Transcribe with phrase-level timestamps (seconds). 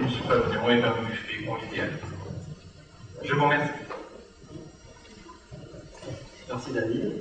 [0.00, 1.90] d'un buffet.
[3.22, 3.72] Je vous remercie.
[6.48, 7.12] Merci David.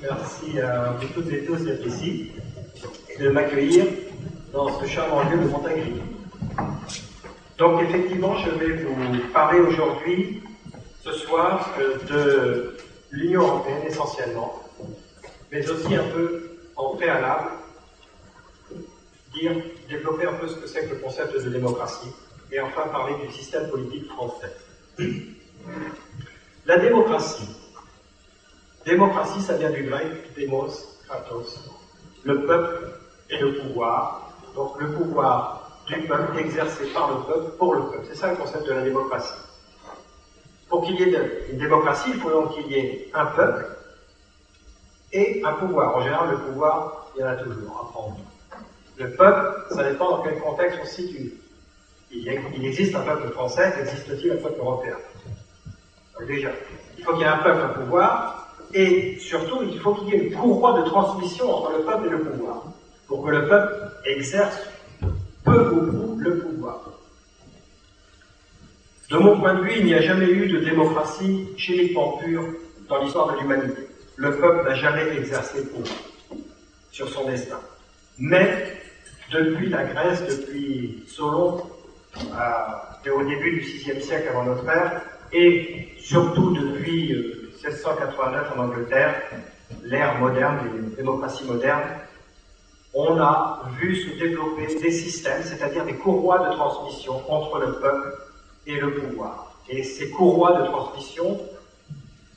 [0.00, 2.32] Merci à vous toutes et tous d'être ici
[3.08, 3.84] et de m'accueillir
[4.52, 5.86] dans ce charmant lieu de Montagnard.
[7.58, 10.42] Donc effectivement, je vais vous parler aujourd'hui,
[11.04, 12.76] ce soir, euh, de
[13.10, 14.62] l'Union européenne essentiellement,
[15.50, 17.50] mais aussi un peu en préalable,
[19.34, 19.56] dire,
[19.88, 22.12] développer un peu ce que c'est que le concept de démocratie,
[22.52, 24.52] et enfin parler du système politique français.
[26.66, 27.48] La démocratie.
[28.84, 30.68] Démocratie, ça vient du grec demos,
[31.06, 31.70] kratos,
[32.24, 32.92] le peuple
[33.30, 34.32] et le pouvoir.
[34.54, 38.06] Donc le pouvoir du peuple exercé par le peuple pour le peuple.
[38.08, 39.38] C'est ça le concept de la démocratie.
[40.68, 43.66] Pour qu'il y ait une démocratie, il faut donc qu'il y ait un peuple
[45.12, 45.96] et un pouvoir.
[45.96, 48.18] En général, le pouvoir, il y en a toujours à prendre.
[48.98, 51.32] Le peuple, ça dépend dans quel contexte on se situe.
[52.10, 54.96] Il, existe un peuple français, existe-t-il un peuple européen?
[56.26, 56.50] Déjà,
[56.96, 60.12] il faut qu'il y ait un peuple, un pouvoir, et surtout, il faut qu'il y
[60.14, 62.64] ait une courroie de transmission entre le peuple et le pouvoir,
[63.06, 64.58] pour que le peuple exerce
[65.44, 66.80] peu ou prou le pouvoir.
[69.10, 72.46] De mon point de vue, il n'y a jamais eu de démocratie chimiquement pure
[72.88, 73.88] dans l'histoire de l'humanité.
[74.16, 75.98] Le peuple n'a jamais exercé le pouvoir
[76.90, 77.60] sur son destin.
[78.18, 78.76] Mais
[79.32, 81.77] depuis la Grèce, depuis Solon, euh,
[83.10, 85.02] au début du VIe siècle avant notre ère,
[85.32, 87.14] et surtout depuis
[87.64, 89.22] 1689 euh, en Angleterre,
[89.82, 91.90] l'ère moderne, des démocraties modernes,
[92.94, 98.16] on a vu se développer des systèmes, c'est-à-dire des courroies de transmission entre le peuple
[98.66, 99.54] et le pouvoir.
[99.68, 101.38] Et ces courroies de transmission,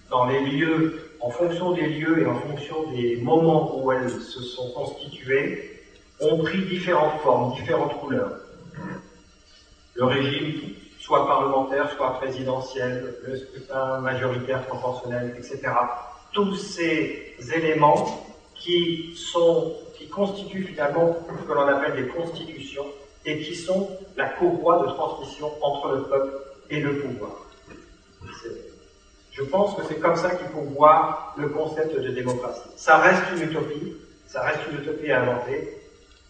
[0.09, 4.41] dans les lieux, en fonction des lieux et en fonction des moments où elles se
[4.41, 5.81] sont constituées,
[6.19, 8.33] ont pris différentes formes, différentes couleurs.
[9.95, 15.61] Le régime, soit parlementaire, soit présidentiel, le scrutin majoritaire proportionnel, etc.
[16.31, 18.25] Tous ces éléments
[18.55, 22.85] qui sont qui constituent finalement ce que l'on appelle des constitutions
[23.25, 26.33] et qui sont la courroie de transmission entre le peuple
[26.69, 27.31] et le pouvoir.
[29.31, 32.69] Je pense que c'est comme ça qu'il faut voir le concept de démocratie.
[32.75, 33.95] Ça reste une utopie,
[34.27, 35.80] ça reste une utopie à inventer,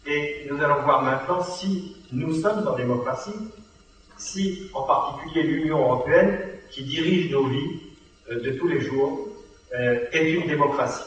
[0.06, 3.36] et nous allons voir maintenant si nous sommes en démocratie,
[4.18, 6.40] si en particulier l'Union européenne,
[6.70, 7.82] qui dirige nos vies
[8.30, 9.28] euh, de tous les jours,
[9.74, 11.04] euh, est une démocratie.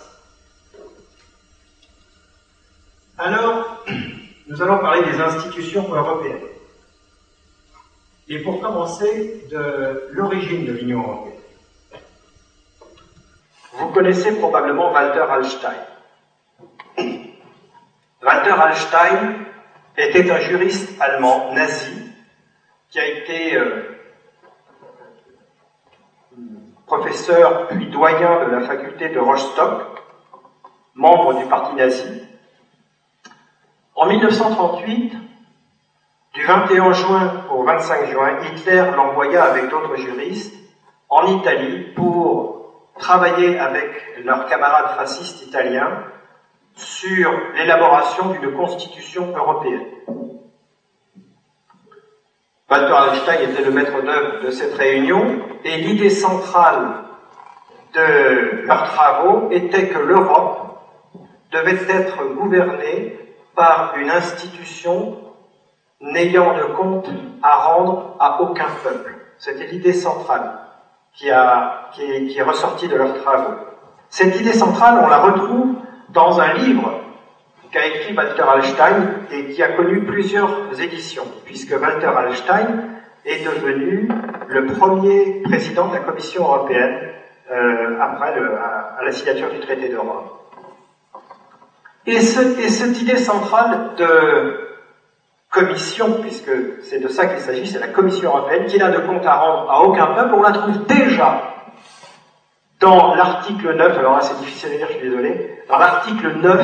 [3.19, 3.85] Alors,
[4.47, 6.49] nous allons parler des institutions européennes.
[8.29, 11.35] Et pour commencer, de l'origine de l'Union européenne.
[13.75, 15.94] Vous connaissez probablement Walter Hallstein.
[18.25, 19.35] Walter Hallstein
[19.99, 22.11] était un juriste allemand nazi
[22.89, 23.99] qui a été euh,
[26.87, 30.03] professeur puis doyen de la faculté de Rostock,
[30.95, 32.23] membre du parti nazi,
[33.95, 35.13] en 1938,
[36.33, 40.55] du 21 juin au 25 juin, Hitler l'envoya avec d'autres juristes
[41.11, 46.05] en Italie pour travailler avec leurs camarades fascistes italiens
[46.75, 49.87] sur l'élaboration d'une constitution européenne.
[52.71, 57.05] Walter Einstein était le maître d'œuvre de cette réunion et l'idée centrale
[57.93, 60.81] de leurs travaux était que l'Europe
[61.53, 63.17] devait être gouvernée
[63.55, 65.19] par une institution
[66.01, 67.09] n'ayant de compte
[67.43, 69.15] à rendre à aucun peuple.
[69.39, 70.59] C'était l'idée centrale
[71.13, 73.55] qui, a, qui, est, qui est ressortie de leurs travaux.
[74.09, 75.75] Cette idée centrale, on la retrouve
[76.15, 77.01] dans un livre
[77.73, 82.85] qu'a écrit Walter Hallstein et qui a connu plusieurs éditions, puisque Walter Hallstein
[83.27, 84.09] est devenu
[84.49, 87.01] le premier président de la Commission européenne
[87.51, 88.35] euh, après
[89.05, 90.29] la signature du traité de Rome.
[92.07, 94.61] Et, cette idée centrale de
[95.51, 96.51] commission, puisque
[96.83, 99.71] c'est de ça qu'il s'agit, c'est la Commission européenne, qui n'a de compte à rendre
[99.71, 101.54] à aucun peuple, on la trouve déjà
[102.85, 106.63] dans l'article 9, alors c'est difficile à lire, je suis désolé, dans l'article 9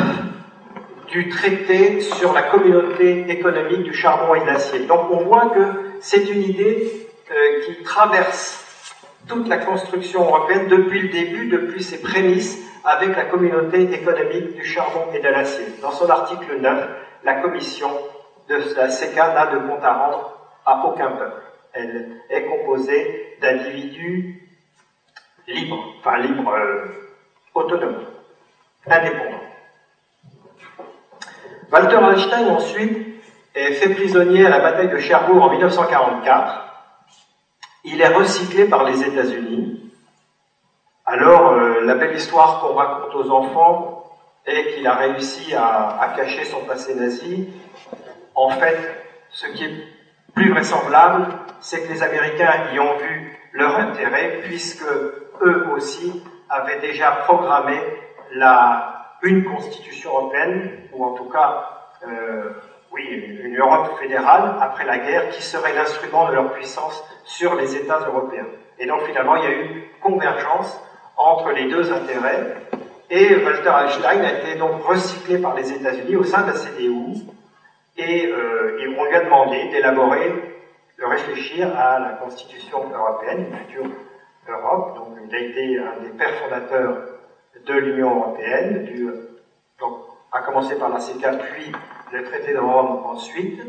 [1.09, 4.81] du traité sur la communauté économique du charbon et de l'acier.
[4.81, 5.63] Donc on voit que
[6.01, 8.67] c'est une idée euh, qui traverse
[9.29, 14.65] toute la construction européenne depuis le début, depuis ses prémices, avec la communauté économique du
[14.65, 15.65] charbon et de l'acier.
[15.81, 16.89] Dans son article 9,
[17.25, 17.89] la commission
[18.47, 21.43] de la CECA n'a de compte à rendre à aucun peuple.
[21.73, 24.40] Elle est composée d'individus
[25.55, 26.87] libres, enfin libres, euh,
[27.55, 28.05] autonomes,
[28.87, 29.45] indépendants.
[31.73, 33.23] Walter Einstein ensuite
[33.55, 36.65] est fait prisonnier à la bataille de Cherbourg en 1944.
[37.85, 39.93] Il est recyclé par les États-Unis.
[41.07, 44.05] Alors, euh, la belle histoire qu'on raconte aux enfants
[44.47, 47.49] est qu'il a réussi à cacher son passé nazi.
[48.35, 48.79] En fait,
[49.31, 49.75] ce qui est
[50.35, 51.29] plus vraisemblable,
[51.61, 54.85] c'est que les Américains y ont vu leur intérêt, puisque
[55.43, 57.79] eux aussi avaient déjà programmé
[58.33, 61.65] la, une constitution européenne, ou en tout cas,
[62.07, 62.51] euh,
[62.93, 63.05] oui,
[63.43, 68.01] une Europe fédérale après la guerre, qui serait l'instrument de leur puissance sur les États
[68.01, 68.47] européens.
[68.79, 70.83] Et donc finalement, il y a eu convergence
[71.17, 72.57] entre les deux intérêts,
[73.11, 76.91] et Walter Einstein a été donc recyclé par les États-Unis au sein de la CDU,
[77.97, 80.33] et, euh, on lui a demandé d'élaborer,
[80.99, 83.91] de réfléchir à la constitution européenne, une future
[84.51, 84.95] Europe.
[84.95, 86.99] Donc il a été un des pères fondateurs
[87.67, 88.85] de l'Union européenne,
[89.79, 89.97] donc,
[90.33, 91.73] a commencé par la CECA, puis
[92.13, 93.61] le traité de Rome ensuite,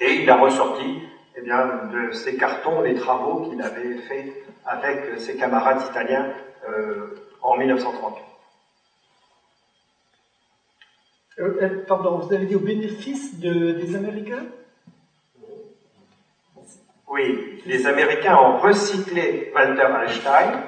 [0.00, 0.98] et il a ressorti
[1.36, 4.26] eh bien, de ses cartons les travaux qu'il avait fait
[4.64, 6.28] avec ses camarades italiens
[6.64, 8.24] euh, en 1938.
[11.38, 14.44] Euh, euh, pardon, vous avez dit au bénéfice de, des Américains?
[17.12, 20.62] Oui, les Américains ont recyclé Walter Einstein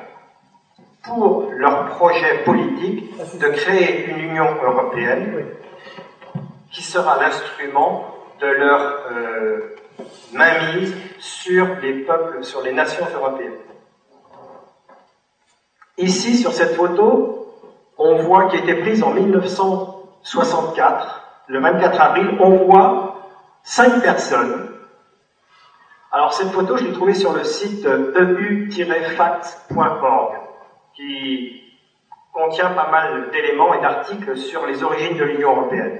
[1.04, 5.44] pour leur projet politique de créer une Union européenne
[6.72, 9.76] qui sera l'instrument de leur euh,
[10.32, 13.60] mainmise sur les peuples, sur les nations européennes.
[15.96, 17.54] Ici, sur cette photo,
[17.98, 23.28] on voit qui a été prise en 1964, le 24 avril, on voit
[23.62, 24.71] cinq personnes.
[26.14, 27.88] Alors cette photo, je l'ai trouvée sur le site
[28.36, 30.40] eu-fact.org,
[30.94, 31.64] qui
[32.30, 35.96] contient pas mal d'éléments et d'articles sur les origines de l'Union européenne.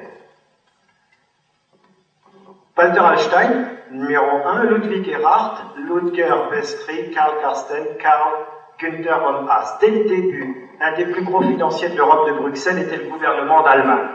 [2.77, 8.35] Walter Einstein, numéro 1, Ludwig Erhard, Ludger Westry, Karl Karsten, Karl
[8.79, 9.79] Günther von Haas.
[9.81, 13.63] Dès le début, un des plus gros financiers de l'Europe de Bruxelles était le gouvernement
[13.63, 14.11] d'Allemagne.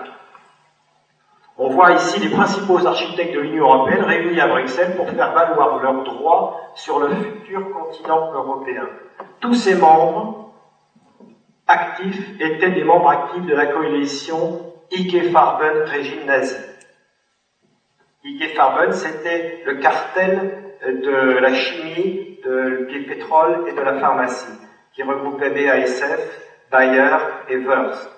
[1.59, 5.81] On voit ici les principaux architectes de l'Union européenne réunis à Bruxelles pour faire valoir
[5.81, 8.88] leurs droits sur le futur continent européen.
[9.42, 10.51] Tous ces membres
[11.68, 14.56] actifs étaient des membres actifs de la coalition
[14.92, 16.57] IG Farben régime nazi.
[18.24, 22.38] IG Farben, c'était le cartel de la chimie,
[22.88, 24.54] du pétrole et de la pharmacie,
[24.94, 26.39] qui regroupait BASF,
[26.71, 27.18] Bayer
[27.50, 28.16] et Wurst.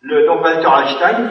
[0.00, 1.30] Le, donc Walter Einstein,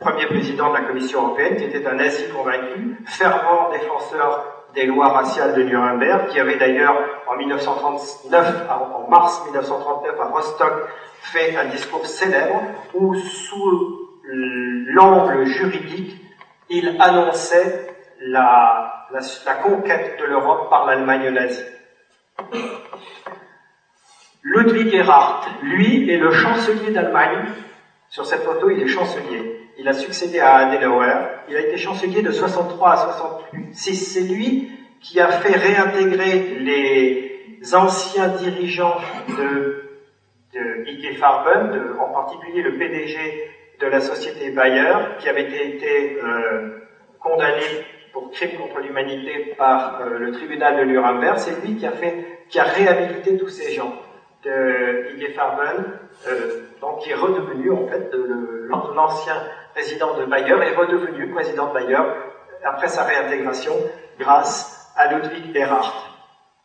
[0.00, 5.08] premier président de la Commission européenne, qui était un nazi convaincu, fervent défenseur des lois
[5.08, 6.96] raciales de Nuremberg, qui avait d'ailleurs
[7.28, 10.88] en 1939, en mars 1939 à Rostock,
[11.20, 12.62] fait un discours célèbre
[12.94, 16.16] où, sous l'angle juridique,
[16.70, 17.86] il annonçait
[18.20, 19.04] la
[19.62, 21.64] conquête de l'Europe par l'Allemagne nazie.
[24.42, 27.46] Ludwig Erhard, lui, est le chancelier d'Allemagne.
[28.14, 29.58] Sur cette photo, il est chancelier.
[29.76, 31.14] Il a succédé à Adenauer.
[31.48, 33.96] Il a été chancelier de 63 à 66.
[33.96, 39.00] C'est lui qui a fait réintégrer les anciens dirigeants
[39.36, 39.98] de,
[40.54, 46.86] de IG Farben, en particulier le PDG de la société Bayer, qui avait été euh,
[47.18, 47.66] condamné
[48.12, 51.36] pour crime contre l'humanité par euh, le tribunal de Nuremberg.
[51.38, 53.92] C'est lui qui a fait, qui a réhabilité tous ces gens
[54.44, 55.84] de IG Farben,
[56.28, 58.10] euh, donc qui est redevenu en fait
[58.94, 59.36] l'ancien
[59.74, 61.98] président de Bayer est redevenu président de Bayer
[62.64, 63.74] après sa réintégration
[64.18, 66.10] grâce à Ludwig Erhard.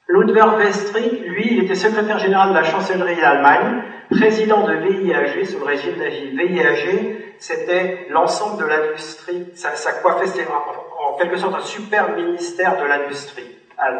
[0.07, 5.59] Ludwig Westring, lui, il était secrétaire général de la chancellerie d'Allemagne, président de VIAG sous
[5.59, 6.35] le régime nazi.
[6.35, 12.81] VIAG, c'était l'ensemble de l'industrie, ça, ça coiffait, en, en quelque sorte un super ministère
[12.81, 13.55] de l'industrie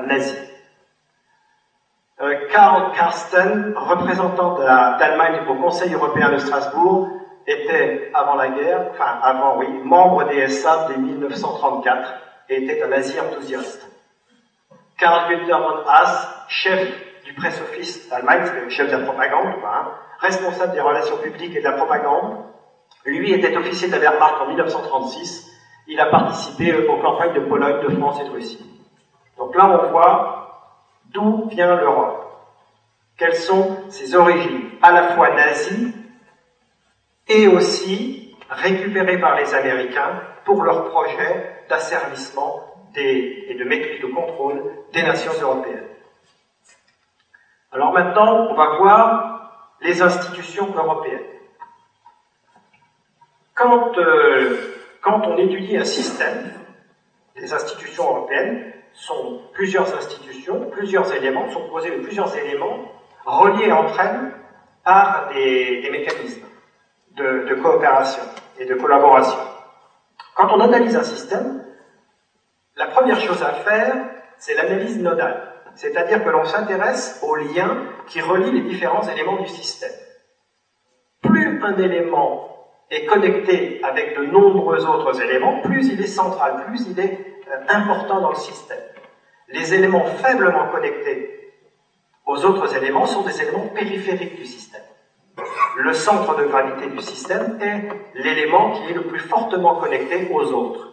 [0.07, 0.35] nazi.
[2.21, 7.09] Euh, Karl Karsten, représentant d'Allemagne au Conseil européen de Strasbourg,
[7.47, 12.13] était avant la guerre, enfin avant oui, membre des SA dès 1934
[12.49, 13.89] et était un nazi enthousiaste.
[14.97, 16.89] Karl Günther von Haas, chef
[17.23, 19.87] du presse-office d'Allemagne, c'est le chef de la propagande, hein,
[20.19, 22.43] responsable des relations publiques et de la propagande,
[23.05, 25.47] lui était officier de la Wehrmacht en 1936.
[25.87, 28.63] il a participé aux campagnes de Pologne, de France et de Russie.
[29.37, 30.38] Donc là, on voit
[31.13, 32.25] d'où vient l'Europe?
[33.17, 35.93] Quelles sont ses origines, à la fois nazies
[37.27, 42.63] et aussi récupérées par les Américains pour leur projet d'asservissement
[42.95, 44.63] et de maîtrise de contrôle
[44.93, 45.87] des nations européennes?
[47.71, 51.19] Alors maintenant, on va voir les institutions européennes.
[53.53, 54.57] Quand, euh,
[55.01, 56.51] quand on étudie un système,
[57.35, 62.79] les institutions européennes sont plusieurs institutions, plusieurs éléments, sont composés de plusieurs éléments
[63.25, 64.31] reliés entre elles
[64.83, 66.47] par des, mécanismes
[67.11, 68.23] de, de coopération
[68.57, 69.39] et de collaboration.
[70.35, 71.61] Quand on analyse un système,
[72.77, 73.93] la première chose à faire,
[74.37, 79.49] c'est l'analyse nodale, c'est-à-dire que l'on s'intéresse aux liens qui relient les différents éléments du
[79.49, 79.91] système.
[81.21, 82.47] Plus un élément
[82.89, 87.19] est connecté avec de nombreux autres éléments, plus il est central, plus il est
[87.51, 88.79] euh, important dans le système.
[89.51, 91.39] Les éléments faiblement connectés
[92.25, 94.83] aux autres éléments sont des éléments périphériques du système.
[95.77, 100.51] Le centre de gravité du système est l'élément qui est le plus fortement connecté aux
[100.51, 100.89] autres.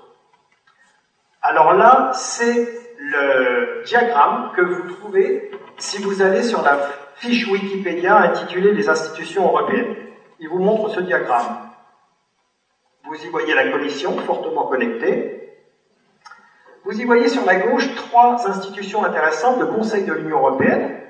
[1.42, 2.66] Alors là, c'est
[2.98, 6.78] le diagramme que vous trouvez si vous allez sur la
[7.16, 9.94] fiche Wikipédia intitulée Les institutions européennes.
[10.38, 11.70] Il vous montre ce diagramme.
[13.04, 15.45] Vous y voyez la commission fortement connectée.
[16.86, 19.58] Vous y voyez sur la gauche trois institutions intéressantes.
[19.58, 21.00] Le Conseil de l'Union européenne,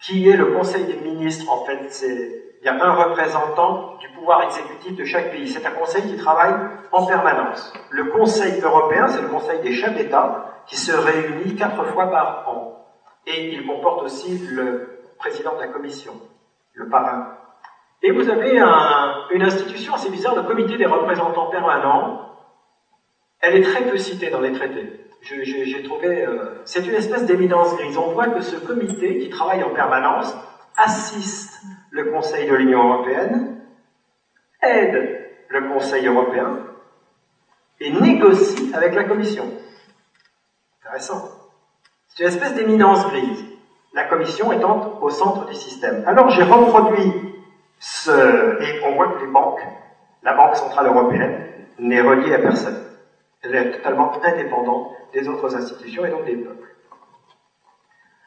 [0.00, 4.08] qui est le Conseil des ministres, en fait, c'est il y a un représentant du
[4.08, 5.46] pouvoir exécutif de chaque pays.
[5.46, 6.54] C'est un conseil qui travaille
[6.90, 7.72] en permanence.
[7.90, 12.48] Le Conseil européen, c'est le conseil des chefs d'État qui se réunit quatre fois par
[12.48, 12.82] an.
[13.26, 16.14] Et il comporte aussi le président de la commission,
[16.72, 17.26] le parrain.
[18.02, 18.58] Et vous avez
[19.30, 22.37] une institution assez bizarre, le comité des représentants permanents.
[23.40, 25.00] Elle est très peu citée dans les traités.
[25.22, 27.96] J'ai trouvé, euh, c'est une espèce d'éminence grise.
[27.98, 30.34] On voit que ce comité qui travaille en permanence
[30.76, 33.60] assiste le Conseil de l'Union européenne,
[34.62, 36.58] aide le Conseil européen
[37.80, 39.44] et négocie avec la Commission.
[40.80, 41.28] Intéressant.
[42.08, 43.44] C'est une espèce d'éminence grise,
[43.94, 46.04] la Commission étant au centre du système.
[46.06, 47.12] Alors j'ai reproduit
[47.78, 48.10] ce...
[48.62, 49.60] Et on voit que les banques,
[50.22, 51.44] la Banque Centrale Européenne,
[51.78, 52.87] n'est reliée à personne.
[53.42, 56.74] Elle est totalement indépendante des autres institutions et donc des peuples.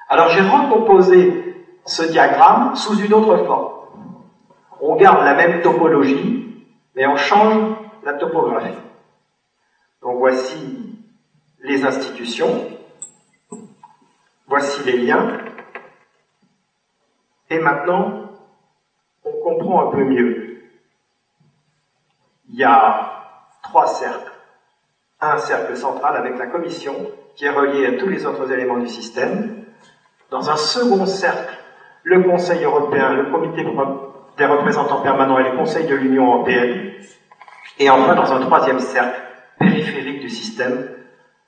[0.09, 3.71] Alors j'ai recomposé ce diagramme sous une autre forme.
[4.79, 6.65] On garde la même topologie,
[6.95, 8.77] mais on change la topographie.
[10.01, 10.99] Donc voici
[11.59, 12.67] les institutions,
[14.47, 15.41] voici les liens,
[17.51, 18.31] et maintenant,
[19.25, 20.63] on comprend un peu mieux.
[22.47, 24.30] Il y a trois cercles.
[25.23, 28.87] Un cercle central avec la commission, qui est relié à tous les autres éléments du
[28.87, 29.55] système.
[30.31, 31.59] Dans un second cercle,
[32.03, 33.63] le Conseil européen, le comité
[34.37, 36.87] des représentants permanents et le Conseil de l'Union européenne,
[37.77, 39.21] et enfin dans un troisième cercle
[39.59, 40.89] périphérique du système,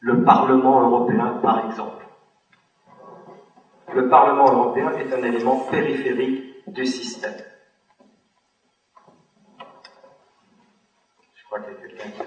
[0.01, 2.05] le Parlement européen par exemple.
[3.91, 7.33] Le Parlement européen est un élément périphérique du système.
[11.33, 12.21] Je crois qu'il y a quelqu'un qui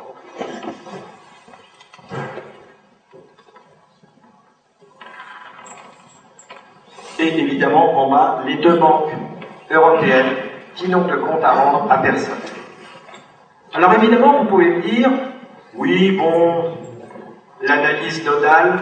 [7.18, 9.10] et évidemment en bas les deux banques
[9.70, 10.36] européennes
[10.74, 12.38] qui n'ont de compte à rendre à personne.
[13.72, 15.10] Alors évidemment, vous pouvez me dire,
[15.74, 16.76] oui, bon,
[17.62, 18.78] l'analyse nodale,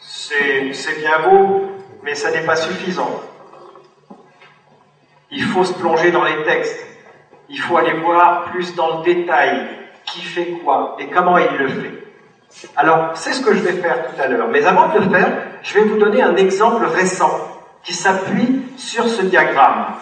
[0.00, 1.70] c'est bien beau,
[2.02, 3.20] mais ça n'est pas suffisant.
[5.30, 6.86] Il faut se plonger dans les textes.
[7.48, 9.68] Il faut aller voir plus dans le détail
[10.04, 11.92] qui fait quoi et comment il le fait.
[12.76, 14.48] Alors, c'est ce que je vais faire tout à l'heure.
[14.48, 17.40] Mais avant de le faire, je vais vous donner un exemple récent
[17.84, 19.94] qui s'appuie sur ce diagramme.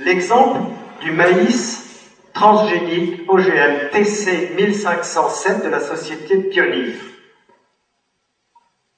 [0.00, 0.60] L'exemple
[1.00, 1.88] du maïs
[2.32, 6.94] transgénique OGM TC 1507 de la société Pionnier.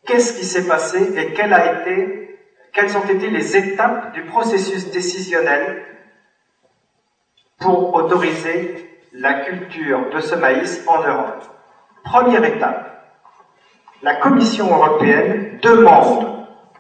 [0.07, 5.83] Qu'est-ce qui s'est passé et quelles ont été les étapes du processus décisionnel
[7.61, 8.75] pour autoriser
[9.13, 11.45] la culture de ce maïs en Europe?
[12.05, 12.91] Première étape,
[14.03, 16.27] la Commission européenne demande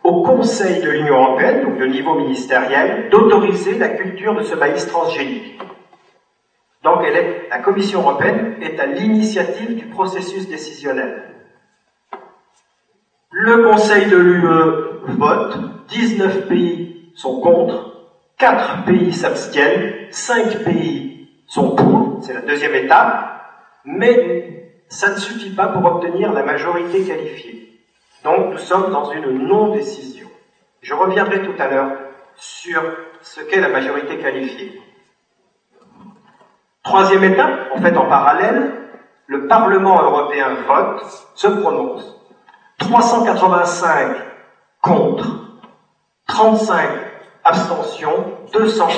[0.02, 4.86] au Conseil de l'Union européenne, donc de niveau ministériel, d'autoriser la culture de ce maïs
[4.86, 5.58] transgénique.
[6.82, 11.24] Donc elle est, la Commission européenne est à l'initiative du processus décisionnel.
[13.30, 14.44] Le Conseil de l'UE
[15.18, 15.58] vote,
[15.88, 18.08] 19 pays sont contre,
[18.38, 23.30] 4 pays s'abstiennent, 5 pays sont pour, c'est la deuxième étape,
[23.84, 27.69] Mais ça ne suffit pas pour obtenir la majorité qualifiée.
[28.24, 30.28] Donc nous sommes dans une non-décision.
[30.82, 31.92] Je reviendrai tout à l'heure
[32.36, 32.82] sur
[33.22, 34.80] ce qu'est la majorité qualifiée.
[36.82, 38.72] Troisième étape, en fait en parallèle,
[39.26, 42.16] le Parlement européen vote, se prononce.
[42.78, 44.16] 385
[44.82, 45.26] contre,
[46.26, 46.88] 35
[47.44, 48.88] abstentions, 201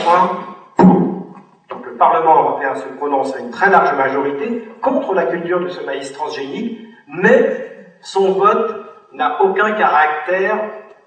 [0.77, 1.35] pour.
[1.69, 5.69] Donc le Parlement européen se prononce à une très large majorité contre la culture de
[5.69, 10.59] ce maïs transgénique, mais son vote n'a aucun caractère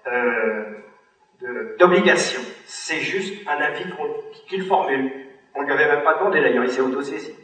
[0.08, 0.84] euh,
[1.80, 2.42] d'obligation.
[2.66, 3.86] C'est juste un avis
[4.48, 5.12] qu'il formule.
[5.56, 7.36] On ne lui avait même pas demandé d'ailleurs, il s'est autosaisi.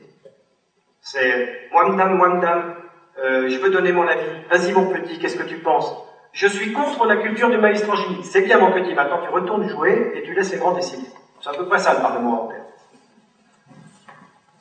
[0.99, 2.75] C'est moi madame, moi madame,
[3.19, 4.27] euh, je veux donner mon avis.
[4.49, 5.95] Vas-y mon petit, qu'est-ce que tu penses?
[6.33, 8.25] Je suis contre la culture du maïs transgénique.
[8.25, 11.07] C'est bien mon petit, maintenant tu retournes jouer et tu laisses les grands décider.
[11.41, 12.63] C'est à peu près ça le Parlement européen.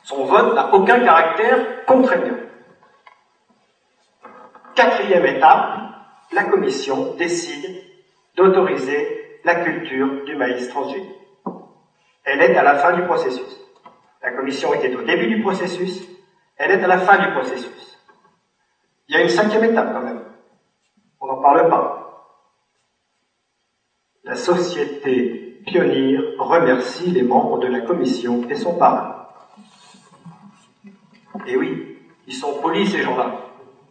[0.03, 2.37] Son vote n'a aucun caractère contraignant.
[4.75, 5.90] Quatrième étape,
[6.31, 7.83] la Commission décide
[8.35, 11.09] d'autoriser la culture du maïs transgénique.
[12.23, 13.59] Elle est à la fin du processus.
[14.21, 16.07] La Commission était au début du processus,
[16.57, 17.97] elle est à la fin du processus.
[19.07, 20.23] Il y a une cinquième étape quand même.
[21.19, 21.97] On n'en parle pas.
[24.23, 29.27] La société pionnière remercie les membres de la commission et son parrain.
[31.47, 31.97] Et oui,
[32.27, 33.35] ils sont polis ces gens-là.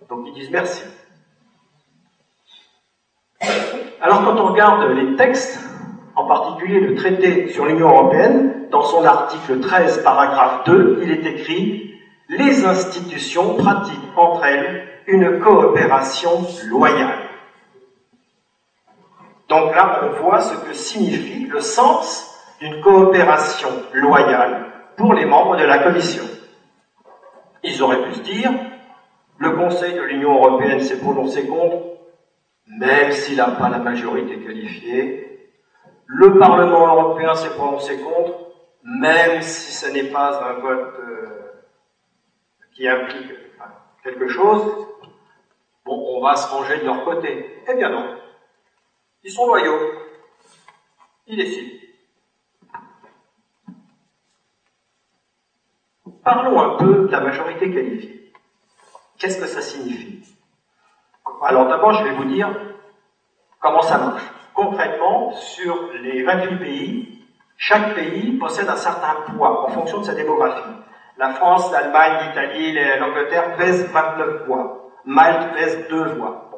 [0.09, 0.85] Donc ils disent merci.
[4.00, 5.61] Alors quand on regarde les textes,
[6.16, 11.26] en particulier le traité sur l'Union européenne, dans son article 13, paragraphe 2, il est
[11.26, 11.94] écrit
[12.28, 17.18] Les institutions pratiquent entre elles une coopération loyale.
[19.49, 22.26] Donc là, on voit ce que signifie le sens
[22.60, 26.23] d'une coopération loyale pour les membres de la Commission.
[27.65, 28.50] Ils auraient pu se dire,
[29.38, 32.00] le Conseil de l'Union européenne s'est prononcé contre,
[32.71, 35.50] même s'il n'a pas la majorité qualifiée.
[36.06, 38.52] Le Parlement européen s'est prononcé contre,
[38.85, 41.65] même si ce n'est pas un vote euh,
[42.73, 43.33] qui implique
[44.02, 44.63] quelque chose.
[45.85, 47.63] Bon, on va se ranger de leur côté.
[47.69, 48.17] Eh bien non.
[49.25, 49.78] Ils sont loyaux.
[51.26, 51.76] Ils décident.
[56.25, 58.33] Parlons un peu de la majorité qualifiée.
[59.19, 60.29] Qu'est-ce que ça signifie?
[61.43, 62.49] Alors d'abord, je vais vous dire
[63.61, 64.23] comment ça marche.
[64.55, 67.09] Concrètement, sur les 28 pays,
[67.57, 70.71] chaque pays possède un certain poids en fonction de sa démographie.
[71.17, 74.91] La France, l'Allemagne, l'Italie, l'Angleterre pèsent 29 voix.
[75.05, 76.50] Malte pèse 2 voix.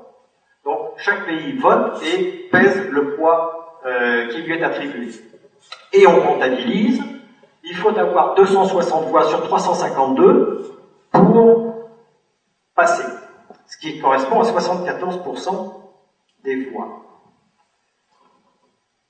[0.64, 5.08] Donc chaque pays vote et pèse le poids euh, qui lui est attribué.
[5.92, 7.02] Et on comptabilise
[7.64, 10.72] il faut avoir 260 voix sur 352
[11.12, 11.74] pour
[12.74, 13.04] passer,
[13.82, 15.74] qui correspond à 74%
[16.44, 17.02] des voix.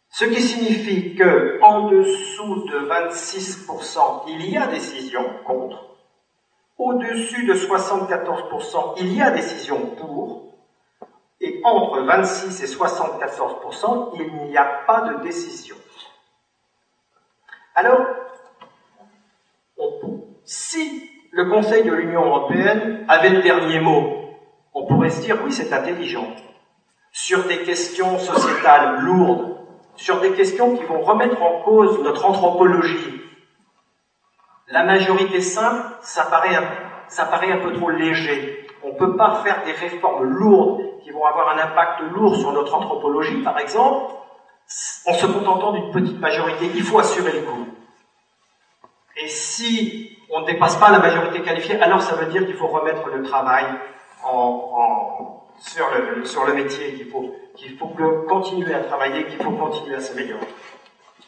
[0.09, 5.99] Ce qui signifie que en dessous de 26%, il y a décision contre,
[6.79, 10.55] au-dessus de 74%, il y a décision pour,
[11.43, 15.77] et entre 26 et 74%, il n'y a pas de décision.
[17.75, 18.07] Alors,
[20.45, 24.22] si le Conseil de l'Union européenne avait le dernier mot,
[24.75, 26.27] on pourrait se dire oui, c'est intelligent.
[27.13, 29.57] Sur des questions sociétales lourdes,
[29.97, 33.21] sur des questions qui vont remettre en cause notre anthropologie,
[34.69, 38.67] la majorité simple, ça paraît un, peu trop léger.
[38.83, 42.53] On ne peut pas faire des réformes lourdes qui vont avoir un impact lourd sur
[42.53, 44.15] notre anthropologie, par exemple,
[45.07, 46.71] en se contentant d'une petite majorité.
[46.75, 47.67] Il faut assurer le coup.
[49.23, 52.69] Et si on ne dépasse pas la majorité qualifiée, alors ça veut dire qu'il faut
[52.69, 53.67] remettre le travail
[55.59, 57.89] sur, le, métier, qu'il faut, qu'il faut
[58.29, 60.47] continuer à travailler, qu'il faut continuer à s'améliorer.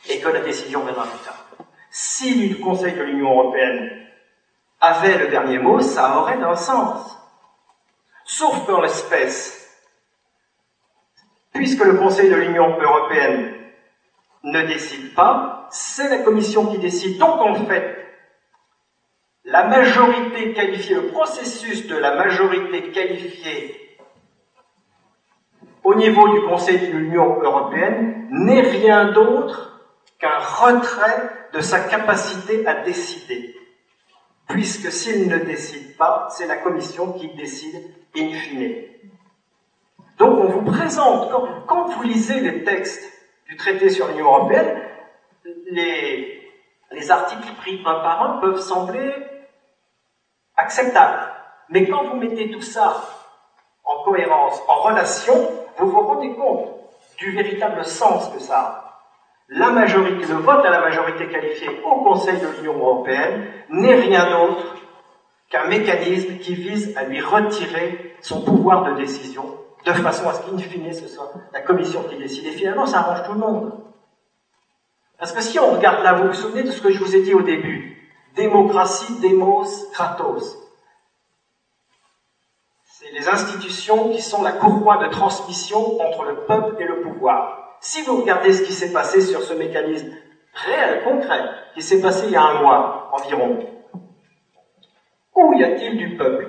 [0.08, 1.46] Et que la décision viendra plus tard.
[1.90, 3.90] Si le Conseil de l'Union européenne
[4.80, 7.16] avait le dernier mot, ça aurait un sens.
[8.24, 9.64] Sauf qu'en l'espèce,
[11.52, 13.54] puisque le Conseil de l'Union européenne
[14.42, 17.18] ne décide pas, c'est la Commission qui décide.
[17.18, 18.03] Donc en fait,
[19.54, 23.96] la majorité qualifiée, le processus de la majorité qualifiée
[25.84, 29.80] au niveau du Conseil de l'Union européenne n'est rien d'autre
[30.18, 33.54] qu'un retrait de sa capacité à décider.
[34.48, 37.80] Puisque s'il ne décide pas, c'est la Commission qui décide
[38.16, 38.74] in fine.
[40.18, 41.30] Donc on vous présente,
[41.68, 43.08] quand, vous lisez les textes
[43.46, 44.80] du traité sur l'Union européenne,
[45.70, 46.42] les,
[46.90, 49.12] les articles pris un par un peuvent sembler
[50.56, 51.18] acceptable.
[51.70, 53.02] Mais quand vous mettez tout ça
[53.84, 55.34] en cohérence, en relation,
[55.78, 56.68] vous vous rendez compte
[57.18, 58.84] du véritable sens que ça a.
[59.48, 64.30] La majorité, le vote à la majorité qualifiée au Conseil de l'Union européenne n'est rien
[64.30, 64.74] d'autre
[65.50, 69.44] qu'un mécanisme qui vise à lui retirer son pouvoir de décision,
[69.84, 72.46] de façon à ce qu'in fine ce soit la Commission qui décide.
[72.46, 73.72] Et finalement, ça arrange tout le monde.
[75.18, 77.22] Parce que si on regarde là, vous vous souvenez de ce que je vous ai
[77.22, 77.93] dit au début?
[78.34, 80.58] Démocratie, démos, kratos.
[82.84, 87.76] C'est les institutions qui sont la courroie de transmission entre le peuple et le pouvoir.
[87.80, 90.08] Si vous regardez ce qui s'est passé sur ce mécanisme
[90.52, 91.44] réel, concret,
[91.74, 93.58] qui s'est passé il y a un mois environ,
[95.34, 96.48] où y a-t-il du peuple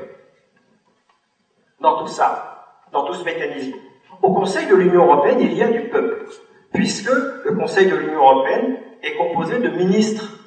[1.79, 3.75] dans tout ça, dans tout ce mécanisme?
[4.21, 6.25] Au Conseil de l'Union européenne, il y a du peuple,
[6.73, 10.44] puisque le Conseil de l'Union européenne est composé de ministres,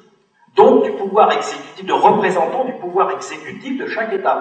[0.59, 4.37] donc du pouvoir exécutif, de représentants du pouvoir exécutif de chaque État.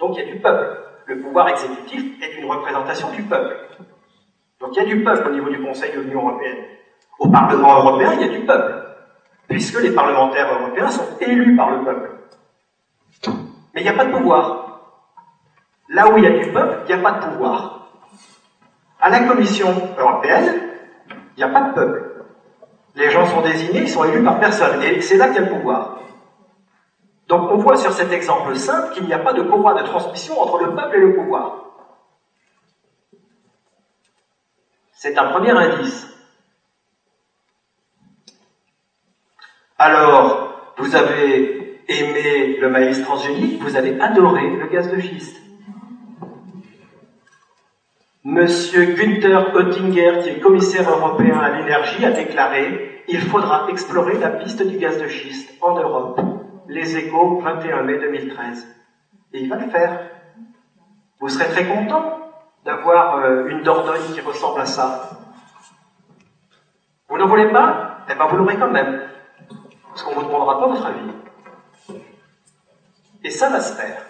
[0.00, 0.66] Donc il y a du peuple.
[1.06, 3.68] Le pouvoir exécutif est une représentation du peuple.
[4.58, 6.64] Donc il y a du peuple au niveau du Conseil de l'Union européenne.
[7.20, 8.74] Au Parlement européen, il y a du peuple,
[9.48, 12.10] puisque les parlementaires européens sont élus par le peuple.
[13.72, 14.80] Mais il n'y a pas de pouvoir.
[15.90, 17.88] Là où il y a du peuple, il n'y a pas de pouvoir.
[19.00, 20.60] À la Commission européenne,
[21.36, 22.11] il n'y a pas de peuple.
[23.26, 24.82] Sont désignés, ils sont élus par personne.
[24.82, 25.98] Et c'est là qu'il y a le pouvoir.
[27.28, 30.40] Donc on voit sur cet exemple simple qu'il n'y a pas de pouvoir de transmission
[30.40, 31.62] entre le peuple et le pouvoir.
[34.92, 36.08] C'est un premier indice.
[39.78, 45.36] Alors, vous avez aimé le maïs transgénique, vous avez adoré le gaz de schiste.
[48.24, 54.30] Monsieur Günther Oettinger, qui est commissaire européen à l'énergie, a déclaré Il faudra explorer la
[54.30, 56.20] piste du gaz de schiste en Europe.
[56.68, 58.68] Les échos, 21 mai 2013.
[59.32, 60.00] Et il va le faire.
[61.20, 62.18] Vous serez très content
[62.64, 65.10] d'avoir euh, une Dordogne qui ressemble à ça.
[67.08, 67.98] Vous ne voulez pas?
[68.08, 69.02] Eh bien, vous l'aurez quand même.
[69.88, 71.10] Parce qu'on ne vous demandera pas votre avis.
[73.24, 74.02] Et ça va se faire.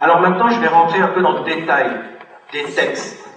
[0.00, 1.90] Alors maintenant, je vais rentrer un peu dans le détail
[2.52, 3.27] des textes.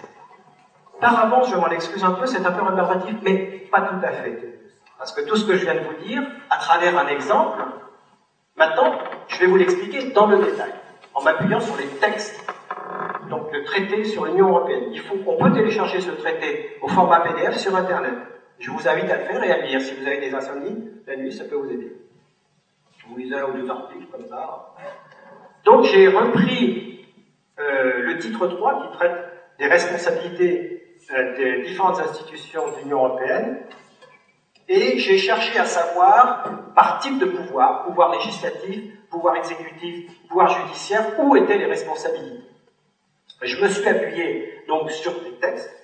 [1.02, 4.12] Par avance, je m'en excuse un peu, c'est un peu rébarbatif, mais pas tout à
[4.12, 4.38] fait.
[5.00, 7.60] Parce que tout ce que je viens de vous dire, à travers un exemple,
[8.56, 8.94] maintenant,
[9.28, 10.72] je vais vous l'expliquer dans le détail,
[11.16, 12.46] en m'appuyant sur les textes.
[13.32, 14.90] Donc le traité sur l'Union européenne.
[14.92, 18.14] Il faut qu'on peut télécharger ce traité au format PDF sur Internet.
[18.60, 19.82] Je vous invite à le faire et à le lire.
[19.82, 21.96] Si vous avez des insomnies, la nuit, ça peut vous aider.
[23.08, 24.76] Vous lisez un ou deux articles comme ça.
[25.66, 27.08] Donc j'ai repris
[27.60, 29.18] euh, le titre 3 qui traite
[29.58, 30.71] des responsabilités
[31.38, 33.64] des différentes institutions de l'Union européenne
[34.68, 36.44] et j'ai cherché à savoir
[36.74, 42.46] par type de pouvoir, pouvoir législatif, pouvoir exécutif, pouvoir judiciaire, où étaient les responsabilités.
[43.42, 45.76] Je me suis appuyé donc sur des textes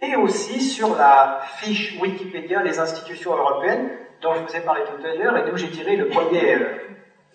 [0.00, 3.90] et aussi sur la fiche Wikipédia des institutions européennes
[4.20, 6.54] dont je vous ai parlé tout à l'heure et d'où j'ai tiré le premier,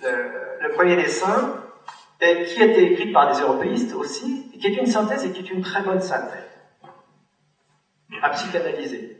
[0.05, 1.55] euh, le, premier dessin
[2.19, 5.39] qui a été écrite par des européistes aussi, et qui est une synthèse et qui
[5.39, 6.48] est une très bonne synthèse
[8.21, 9.17] à psychanalyser.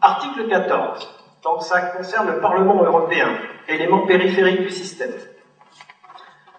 [0.00, 1.20] Article 14.
[1.42, 3.28] Donc ça concerne le Parlement européen,
[3.68, 5.12] élément périphérique du système.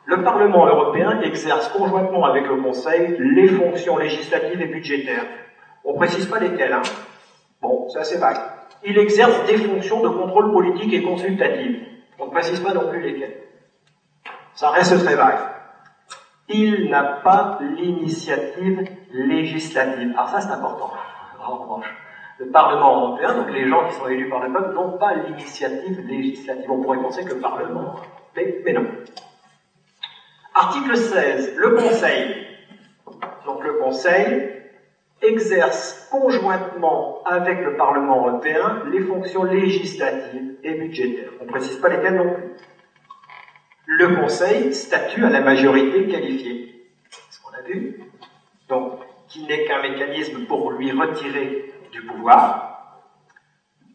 [0.06, 5.26] Le Parlement européen exerce conjointement avec le Conseil les fonctions législatives et budgétaires.
[5.84, 6.82] On ne précise pas lesquelles, hein.
[7.62, 8.40] Bon, c'est assez vague.
[8.84, 11.78] Il exerce des fonctions de contrôle politique et consultatif.
[12.20, 13.38] On ne précise pas non plus lesquelles.
[14.56, 15.40] Ça reste très vague.
[16.50, 20.12] Il n'a pas l'initiative législative.
[20.14, 20.92] Alors ça, c'est important.
[21.40, 21.82] En
[22.42, 26.00] le Parlement européen, donc les gens qui sont élus par le peuple, n'ont pas l'initiative
[26.08, 26.72] législative.
[26.72, 27.96] On pourrait penser que le Parlement,
[28.36, 28.88] mais, mais non.
[30.56, 31.54] Article 16.
[31.56, 32.48] Le Conseil.
[33.46, 34.50] Donc le Conseil
[35.22, 41.32] exerce conjointement avec le Parlement européen les fonctions législatives et budgétaires.
[41.42, 42.50] On ne précise pas lesquelles non plus.
[43.86, 46.90] Le Conseil statue à la majorité qualifiée.
[47.10, 48.00] C'est ce qu'on a vu.
[49.32, 53.00] Qui n'est qu'un mécanisme pour lui retirer du pouvoir.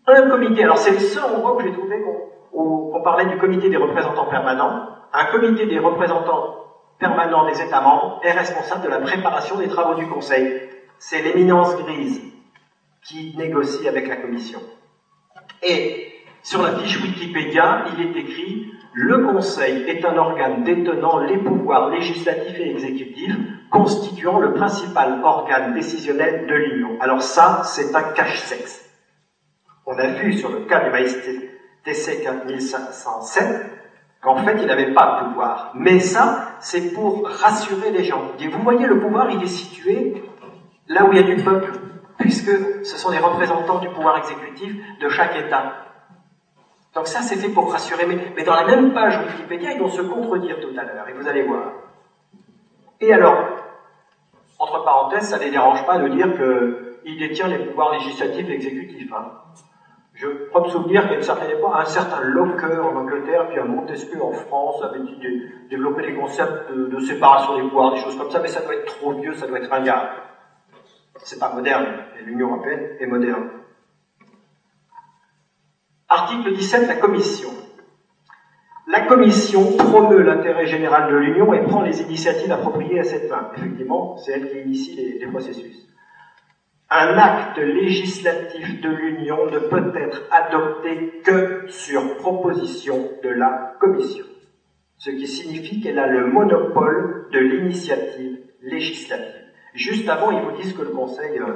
[0.07, 2.01] Un comité, alors c'est le seul endroit où j'ai trouvé
[2.51, 4.88] qu'on parlait du comité des représentants permanents.
[5.12, 6.55] Un comité des représentants
[6.99, 10.55] permanents des États membres est responsable de la préparation des travaux du Conseil.
[10.99, 12.22] C'est l'éminence grise
[13.05, 14.62] qui négocie avec la Commission.
[15.62, 16.09] Et
[16.42, 21.90] sur la fiche Wikipédia, il est écrit le Conseil est un organe détenant les pouvoirs
[21.90, 23.37] législatifs et exécutifs,
[23.71, 26.97] constituant le principal organe décisionnel de l'Union.
[27.01, 28.83] Alors ça, c'est un cache-sexe.
[29.87, 31.17] On a vu sur le cas du maïs
[31.85, 33.67] TC 4507
[34.21, 35.71] qu'en fait, il n'avait pas de pouvoir.
[35.75, 38.33] Mais ça, c'est pour rassurer les gens.
[38.39, 40.23] Vous voyez, le pouvoir, il est situé
[40.89, 41.73] là où il y a du peuple,
[42.19, 42.51] puisque
[42.85, 45.75] ce sont les représentants du pouvoir exécutif de chaque État.
[46.95, 48.07] Donc ça, c'est fait pour rassurer.
[48.07, 51.29] Mais, dans la même page Wikipédia, ils vont se contredire tout à l'heure, et vous
[51.29, 51.73] allez voir.
[53.01, 53.37] Et alors,
[54.59, 58.53] entre parenthèses, ça ne les dérange pas de dire qu'il détient les pouvoirs législatifs et
[58.53, 59.13] exécutifs.
[59.13, 59.33] Hein.
[60.15, 63.67] Je crois me souvenir qu'à une certaine époque, un certain Locke en Angleterre, puis un
[63.67, 65.01] Montesquieu en France, avait
[65.69, 68.87] développé des concepts de, séparation des pouvoirs, des choses comme ça, mais ça doit être
[68.87, 70.09] trop vieux, ça doit être ringard.
[71.19, 71.87] C'est pas moderne,
[72.19, 73.51] et l'Union européenne est moderne.
[76.09, 77.51] Article 17, la Commission.
[78.88, 83.51] La Commission promeut l'intérêt général de l'Union et prend les initiatives appropriées à cette fin.
[83.57, 85.88] Effectivement, c'est elle qui initie les processus.
[86.88, 94.25] Un acte législatif de l'Union ne peut être adopté que sur proposition de la Commission,
[94.99, 99.42] ce qui signifie qu'elle a le monopole de l'initiative législative.
[99.75, 101.55] Juste avant, ils vous disent que le Conseil euh,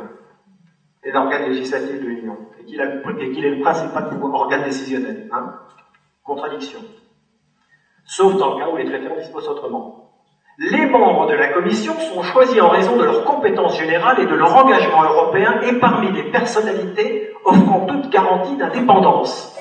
[1.04, 5.28] est l'organe législatif de l'Union et qu'il est le principal organe décisionnel.
[5.30, 5.54] Hein
[6.24, 6.80] Contradiction.
[8.11, 10.11] Sauf dans le cas où les traités en disposent autrement.
[10.59, 14.35] Les membres de la Commission sont choisis en raison de leurs compétences générales et de
[14.35, 19.57] leur engagement européen et parmi des personnalités offrant toute garantie d'indépendance.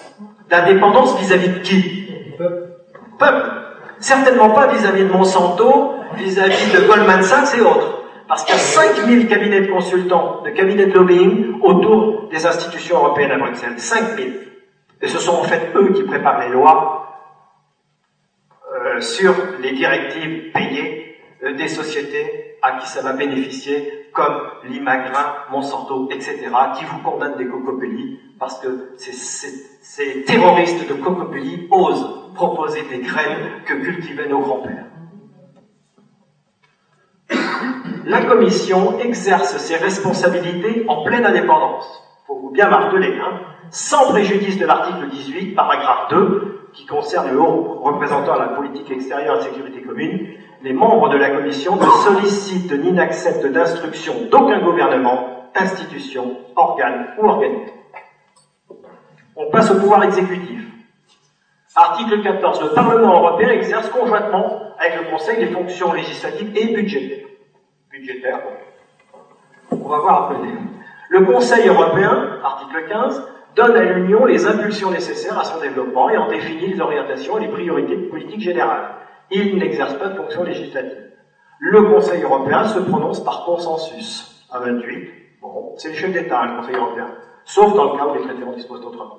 [0.50, 2.08] D'indépendance vis-à-vis de qui?
[3.20, 3.52] Peuple.
[4.00, 8.02] Certainement pas vis-à-vis de Monsanto, vis-à-vis de Goldman Sachs et autres.
[8.28, 12.98] Parce qu'il y a 5000 cabinets de consultants, de cabinets de lobbying autour des institutions
[12.98, 13.78] européennes à Bruxelles.
[13.78, 14.40] 5000.
[15.04, 16.99] Et ce sont en fait eux qui préparent les lois
[19.02, 26.10] sur les directives payées euh, des sociétés à qui ça va bénéficier, comme l'Imagrin, Monsanto,
[26.12, 26.38] etc.,
[26.78, 33.64] qui vous condamnent des cocopélies parce que ces, terroristes de cocopélies osent proposer des graines
[33.66, 34.86] que cultivaient nos grands-pères.
[38.06, 41.86] La Commission exerce ses responsabilités en pleine indépendance.
[42.26, 47.40] Faut vous bien marteler, hein, sans préjudice de l'article 18, paragraphe 2, qui concerne le
[47.40, 50.28] haut représentant à la politique extérieure et sécurité commune,
[50.62, 57.26] les membres de la Commission ne sollicitent ni n'acceptent d'instructions d'aucun gouvernement, institution, organe ou
[57.26, 57.74] organisme.
[59.36, 60.66] On passe au pouvoir exécutif.
[61.76, 62.62] Article 14.
[62.62, 67.28] Le Parlement européen exerce conjointement avec le Conseil les fonctions législatives et budgétaires.
[67.90, 68.42] Budgétaires,
[69.72, 70.48] on va voir après.
[71.10, 73.24] Le Conseil européen, article 15,
[73.60, 77.42] donne à l'Union les impulsions nécessaires à son développement et en définit les orientations et
[77.42, 78.96] les priorités de politique générale.
[79.32, 81.12] Il n'exerce pas de fonction législative.
[81.60, 84.46] Le Conseil européen se prononce par consensus.
[84.50, 85.10] À 28,
[85.42, 87.08] bon, c'est le chef d'État, le Conseil européen,
[87.44, 89.18] sauf dans le cas où les traités en disposent autrement.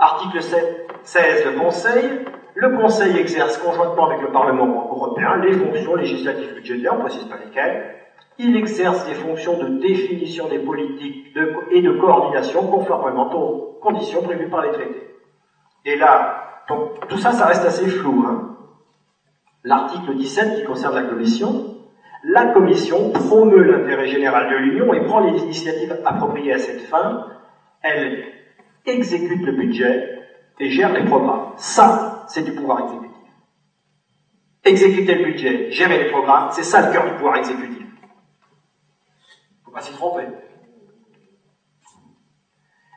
[0.00, 2.24] Article 7, 16, le Conseil.
[2.54, 7.24] Le Conseil exerce conjointement avec le Parlement européen les fonctions législatives budgétaires, on ne précise
[7.24, 8.01] pas lesquelles,
[8.38, 11.34] il exerce des fonctions de définition des politiques
[11.70, 15.08] et de coordination conformément aux conditions prévues par les traités.
[15.84, 16.64] Et là,
[17.08, 18.24] tout ça, ça reste assez flou.
[18.26, 18.56] Hein.
[19.64, 21.76] L'article 17 qui concerne la Commission,
[22.24, 27.26] la Commission promeut l'intérêt général de l'Union et prend les initiatives appropriées à cette fin.
[27.82, 28.24] Elle
[28.86, 30.18] exécute le budget
[30.58, 31.52] et gère les programmes.
[31.56, 33.10] Ça, c'est du pouvoir exécutif.
[34.64, 37.82] Exécuter le budget, gérer les programmes, c'est ça le cœur du pouvoir exécutif
[39.72, 40.26] pas s'y tromper.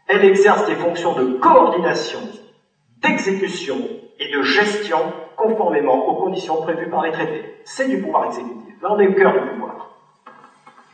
[0.07, 2.19] Elle exerce des fonctions de coordination,
[3.01, 3.77] d'exécution
[4.19, 4.99] et de gestion
[5.35, 7.43] conformément aux conditions prévues par les traités.
[7.63, 8.81] C'est du pouvoir exécutif.
[8.81, 9.91] Là, on est cœur du pouvoir.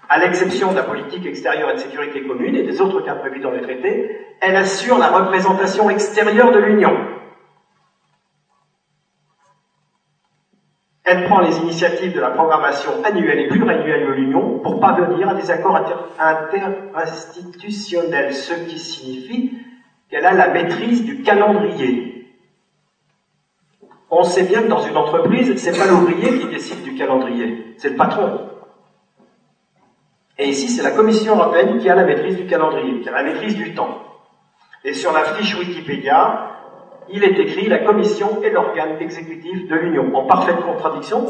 [0.07, 3.39] À l'exception de la politique extérieure et de sécurité commune et des autres cas prévus
[3.39, 6.97] dans les traités, elle assure la représentation extérieure de l'Union
[11.11, 15.33] Elle prend les initiatives de la programmation annuelle et pluriannuelle de l'Union pour parvenir à
[15.33, 15.83] des accords
[16.17, 19.51] interinstitutionnels, ce qui signifie
[20.09, 22.23] qu'elle a la maîtrise du calendrier.
[24.09, 27.89] On sait bien que dans une entreprise, c'est pas l'ouvrier qui décide du calendrier, c'est
[27.89, 28.31] le patron.
[30.37, 33.23] Et ici, c'est la Commission européenne qui a la maîtrise du calendrier, qui a la
[33.23, 33.91] maîtrise du temps.
[34.85, 36.50] Et sur la fiche Wikipédia,
[37.09, 41.25] il est écrit la Commission est l'organe exécutif de l'Union, en parfaite contradiction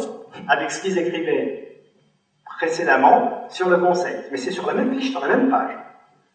[0.48, 1.84] avec ce qu'ils écrivaient
[2.58, 4.16] précédemment sur le Conseil.
[4.32, 5.78] Mais c'est sur la même fiche, sur la même page.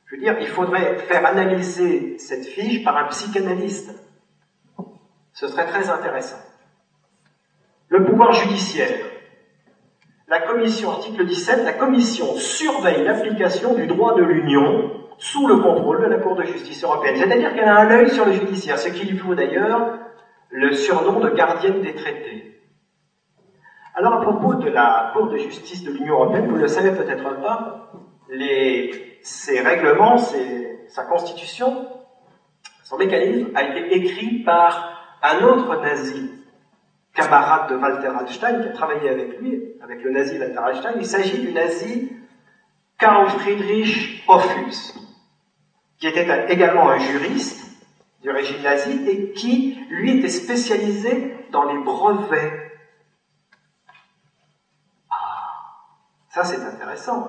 [0.06, 3.92] Je veux dire, il faudrait faire analyser cette fiche par un psychanalyste.
[5.32, 6.38] Ce serait très intéressant.
[7.88, 9.06] Le pouvoir judiciaire.
[10.28, 16.02] La commission, article 17, la commission surveille l'application du droit de l'Union sous le contrôle
[16.02, 17.16] de la Cour de justice européenne.
[17.16, 19.98] C'est-à-dire qu'elle a un œil sur le judiciaire, ce qui lui vaut d'ailleurs
[20.50, 22.60] le surnom de gardienne des traités.
[23.94, 26.90] Alors à propos de la Cour de justice de l'Union européenne, vous ne le savez
[26.90, 27.90] peut-être pas,
[28.28, 31.88] les, ses règlements, sa constitution,
[32.82, 36.30] son mécanisme a été écrit par un autre nazi,
[37.14, 40.94] camarade de Walter Einstein, qui a travaillé avec lui, avec le nazi Walter Einstein.
[40.98, 42.12] Il s'agit du nazi
[42.98, 44.94] Karl Friedrich Hoffuss,
[45.98, 47.66] qui était également un juriste
[48.22, 52.82] du régime nazi et qui, lui, était spécialisé dans les brevets.
[55.10, 55.14] Ah,
[56.28, 57.28] ça c'est intéressant.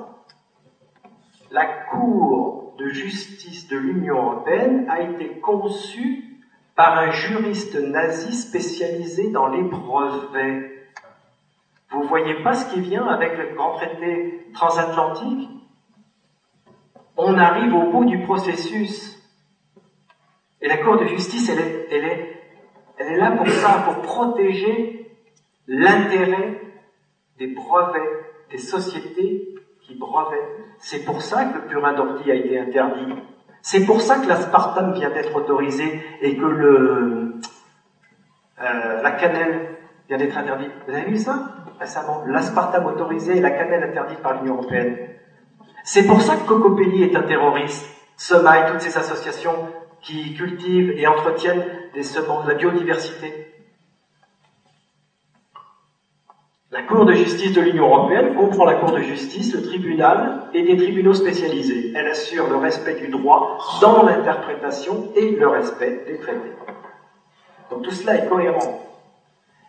[1.52, 6.24] La Cour de justice de l'Union européenne a été conçue
[6.76, 10.64] par un juriste nazi spécialisé dans les brevets.
[11.90, 15.57] Vous voyez pas ce qui vient avec le grand traité transatlantique?
[17.18, 19.18] On arrive au bout du processus.
[20.62, 25.12] Et la Cour de justice, elle est, là pour ça, pour protéger
[25.68, 26.62] l'intérêt
[27.40, 30.64] des brevets, des sociétés qui brevettent.
[30.78, 33.14] C'est pour ça que le purin d'ordi a été interdit.
[33.62, 37.42] C'est pour ça que l'aspartame vient d'être autorisé et que euh,
[39.02, 39.78] la cannelle
[40.08, 40.72] vient d'être interdite.
[40.88, 42.24] Vous avez vu ça récemment?
[42.28, 45.17] L'aspartame autorisé et la cannelle interdite par l'Union européenne.
[45.90, 47.88] C'est pour ça que Cocopelli est un terroriste.
[48.18, 49.70] Semaille, toutes ces associations
[50.02, 53.34] qui cultivent et entretiennent des semences, de la biodiversité.
[56.72, 60.64] La Cour de justice de l'Union européenne comprend la Cour de justice, le tribunal et
[60.64, 61.94] des tribunaux spécialisés.
[61.96, 66.52] Elle assure le respect du droit dans l'interprétation et le respect des traités.
[67.72, 68.84] Donc tout cela est cohérent.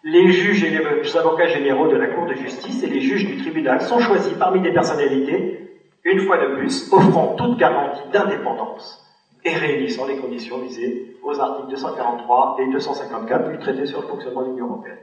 [0.03, 3.37] Les juges et les avocats généraux de la Cour de justice et les juges du
[3.37, 5.68] tribunal sont choisis parmi des personnalités,
[6.11, 9.05] une fois de plus, offrant toute garantie d'indépendance
[9.45, 14.43] et réunissant les conditions visées aux articles 243 et 254 du traité sur le fonctionnement
[14.43, 14.99] de l'Union européenne.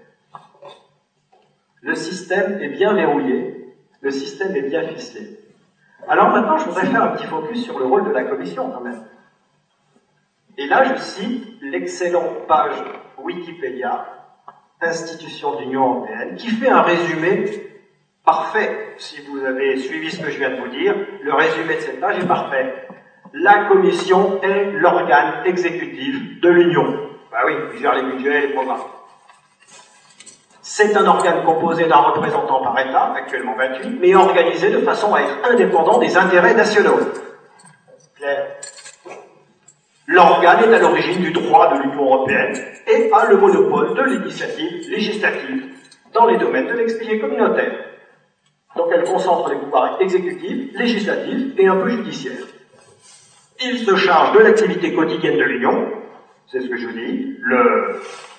[1.81, 5.39] Le système est bien verrouillé, le système est bien ficelé.
[6.07, 8.81] Alors maintenant, je voudrais faire un petit focus sur le rôle de la Commission quand
[8.81, 9.03] même.
[10.57, 12.83] Et là, je cite l'excellente page
[13.17, 14.05] Wikipédia,
[14.81, 17.45] institution de l'Union européenne, qui fait un résumé
[18.25, 18.95] parfait.
[18.97, 21.99] Si vous avez suivi ce que je viens de vous dire, le résumé de cette
[21.99, 22.85] page est parfait
[23.35, 26.85] la Commission est l'organe exécutif de l'Union.
[27.31, 28.83] Bah oui, il gère les budgets et les programmes.
[30.61, 35.21] C'est un organe composé d'un représentant par État, actuellement 28, mais organisé de façon à
[35.21, 36.97] être indépendant des intérêts nationaux.
[40.07, 42.55] L'organe est à l'origine du droit de l'Union européenne
[42.87, 45.73] et a le monopole de l'initiative législative
[46.13, 47.84] dans les domaines de l'expédié communautaire.
[48.75, 52.45] Donc elle concentre les pouvoirs exécutifs, législatifs et un peu judiciaires.
[53.63, 55.87] Il se charge de l'activité quotidienne de l'Union,
[56.51, 57.37] c'est ce que je dis,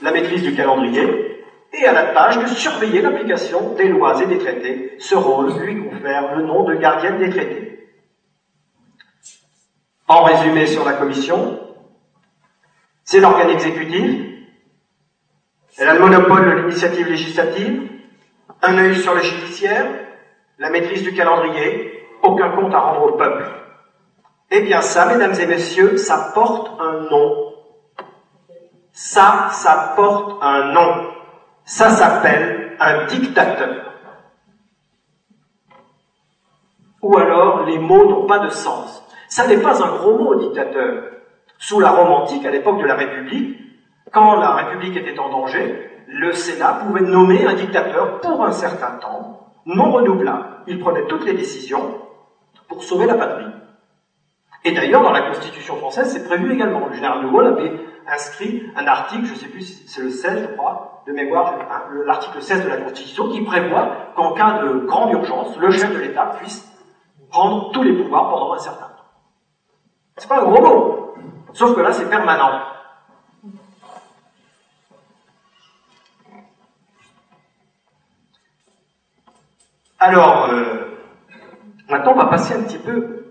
[0.02, 4.38] la maîtrise du calendrier, et à la tâche de surveiller l'application des lois et des
[4.38, 4.96] traités.
[4.98, 7.88] Ce rôle lui confère le nom de gardienne des traités.
[10.06, 11.58] En résumé sur la Commission,
[13.04, 14.22] c'est l'organe exécutif,
[15.78, 17.90] elle a le monopole de l'initiative législative,
[18.62, 19.86] un œil sur le judiciaire,
[20.58, 23.44] la maîtrise du calendrier, aucun compte à rendre au peuple.
[24.50, 27.52] Eh bien ça, mesdames et messieurs, ça porte un nom.
[28.92, 31.10] Ça, ça porte un nom.
[31.64, 33.92] Ça s'appelle un dictateur.
[37.02, 39.02] Ou alors, les mots n'ont pas de sens.
[39.28, 41.04] Ça n'est pas un gros mot, dictateur.
[41.58, 43.58] Sous la Rome antique, à l'époque de la République,
[44.12, 48.96] quand la République était en danger, le Sénat pouvait nommer un dictateur pour un certain
[48.98, 50.46] temps, non renouvelable.
[50.66, 52.00] Il prenait toutes les décisions
[52.68, 53.46] pour sauver la patrie.
[54.64, 56.86] Et d'ailleurs, dans la Constitution française, c'est prévu également.
[56.86, 57.72] Le général de Gaulle avait
[58.08, 61.54] inscrit un article, je ne sais plus si c'est le 16, je crois, de mémoire,
[62.04, 65.98] l'article 16 de la Constitution, qui prévoit qu'en cas de grande urgence, le chef de
[65.98, 66.68] l'État puisse
[67.30, 69.04] prendre tous les pouvoirs pendant un certain temps.
[70.16, 71.14] C'est pas un gros mot,
[71.52, 72.60] sauf que là, c'est permanent.
[79.98, 80.98] Alors, euh,
[81.88, 83.24] maintenant, on va passer un petit peu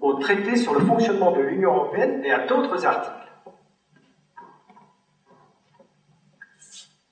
[0.00, 3.16] au traité sur le fonctionnement de l'Union européenne et à d'autres articles.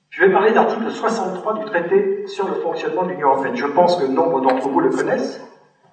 [0.09, 3.55] Je vais parler d'article 63 du traité sur le fonctionnement de l'Union européenne.
[3.55, 5.45] Je pense que nombre d'entre vous le connaissent.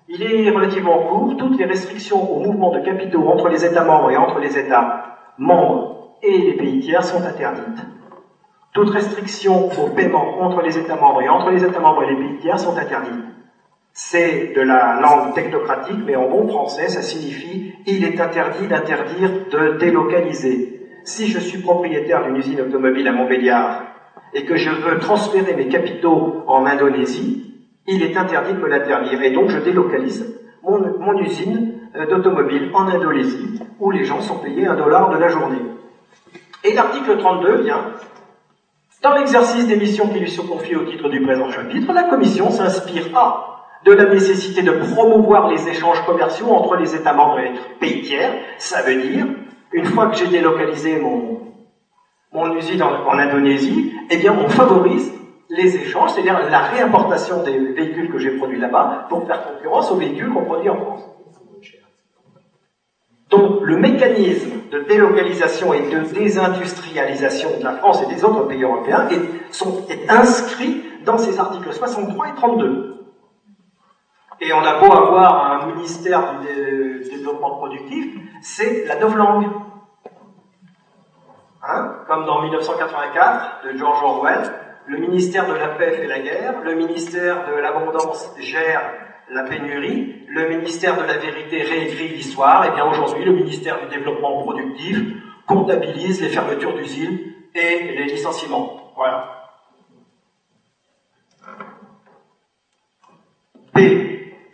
[0.08, 1.36] Il est relativement court.
[1.36, 5.32] Toutes les restrictions au mouvement de capitaux entre les États membres et entre les États
[5.38, 7.84] membres et les pays tiers sont interdites.
[8.76, 12.16] Toutes restrictions au paiement entre les États membres et entre les États membres et les
[12.16, 13.24] pays tiers sont interdites.
[13.94, 19.30] C'est de la langue technocratique, mais en bon français, ça signifie il est interdit d'interdire
[19.50, 20.88] de délocaliser.
[21.04, 23.82] Si je suis propriétaire d'une usine automobile à Montbéliard
[24.34, 27.54] et que je veux transférer mes capitaux en Indonésie,
[27.86, 29.22] il est interdit de me l'interdire.
[29.22, 34.36] Et donc je délocalise mon, mon usine euh, d'automobile en Indonésie, où les gens sont
[34.36, 35.62] payés un dollar de la journée.
[36.62, 37.80] Et l'article 32 vient
[39.02, 42.50] dans l'exercice des missions qui lui sont confiées au titre du présent chapitre, la Commission
[42.50, 43.52] s'inspire A
[43.84, 48.02] de la nécessité de promouvoir les échanges commerciaux entre les États membres et les pays
[48.02, 48.32] tiers.
[48.58, 49.26] Ça veut dire,
[49.72, 55.12] une fois que j'ai délocalisé mon, usine en, en, Indonésie, eh bien, on favorise
[55.50, 59.96] les échanges, c'est-à-dire la réimportation des véhicules que j'ai produits là-bas pour faire concurrence aux
[59.96, 61.15] véhicules qu'on produit en France.
[63.30, 68.62] Donc le mécanisme de délocalisation et de désindustrialisation de la France et des autres pays
[68.62, 73.04] européens est, inscrit dans ces articles 63 et 32.
[74.40, 79.46] Et on a beau avoir un ministère du développement productif, c'est la novlangue.
[81.66, 81.94] Hein?
[82.06, 84.52] Comme dans 1984 de George Orwell,
[84.86, 90.24] le ministère de la paix fait la guerre, le ministère de l'abondance gère la pénurie,
[90.28, 94.98] le ministère de la vérité réécrit l'histoire, et bien aujourd'hui le ministère du développement productif
[95.46, 98.92] comptabilise les fermetures d'usines et les licenciements.
[98.96, 99.32] Voilà.
[103.74, 103.78] B.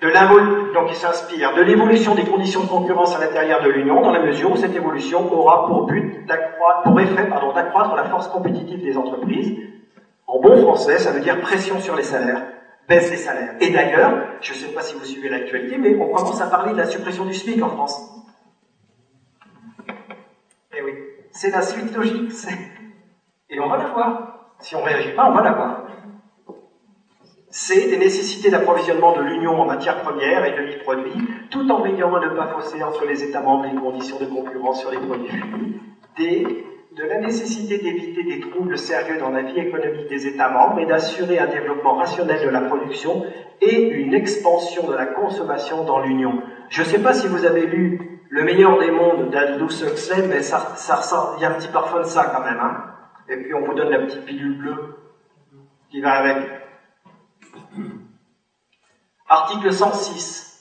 [0.00, 4.10] De donc il s'inspire de l'évolution des conditions de concurrence à l'intérieur de l'Union, dans
[4.10, 8.82] la mesure où cette évolution aura pour but d'accroître, pour effet, d'accroître la force compétitive
[8.82, 9.54] des entreprises.
[10.26, 12.51] En bon français, ça veut dire pression sur les salaires
[12.88, 13.54] baisse des salaires.
[13.60, 16.72] Et d'ailleurs, je ne sais pas si vous suivez l'actualité, mais on commence à parler
[16.72, 18.08] de la suppression du SMIC en France.
[20.76, 20.92] Eh oui,
[21.30, 22.32] c'est la suite logique.
[23.50, 24.54] Et on va la voir.
[24.58, 25.86] Si on ne réagit pas, on va la voir.
[27.50, 32.14] C'est des nécessités d'approvisionnement de l'Union en matières premières et de produits, tout en veillant
[32.14, 35.28] à ne pas fausser entre les États membres les conditions de concurrence sur les produits
[35.28, 35.80] finis.
[36.97, 40.86] De la nécessité d'éviter des troubles sérieux dans la vie économique des États membres et
[40.86, 43.24] d'assurer un développement rationnel de la production
[43.61, 46.43] et une expansion de la consommation dans l'Union.
[46.68, 47.99] Je ne sais pas si vous avez lu
[48.30, 52.01] Le meilleur des mondes d'Aldous Huxley, mais ça, ça il y a un petit parfum
[52.01, 52.61] de ça quand même.
[52.61, 52.93] Hein
[53.28, 54.97] et puis on vous donne la petite pilule bleue
[55.90, 56.36] qui va avec.
[59.28, 60.51] Article 106.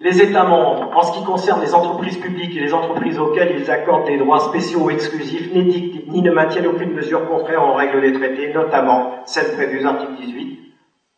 [0.00, 3.68] Les États membres, en ce qui concerne les entreprises publiques et les entreprises auxquelles ils
[3.68, 8.00] accordent des droits spéciaux ou exclusifs, n'édictent ni ne maintiennent aucune mesure contraire aux règles
[8.00, 10.58] des traités, notamment celles prévues article 18,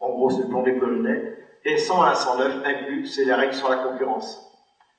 [0.00, 3.76] en gros c'est pour les Polonais, et 101 109 inclus, c'est les règles sur la
[3.76, 4.50] concurrence.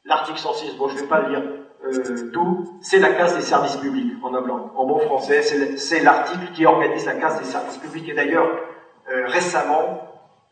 [0.06, 1.44] L'article 106, bon je ne vais pas le lire
[1.84, 4.72] euh, tout, c'est la casse des services publics en blanc.
[4.76, 8.08] En bon français, c'est l'article qui organise la casse des services publics.
[8.08, 8.48] Et d'ailleurs,
[9.12, 10.02] euh, récemment,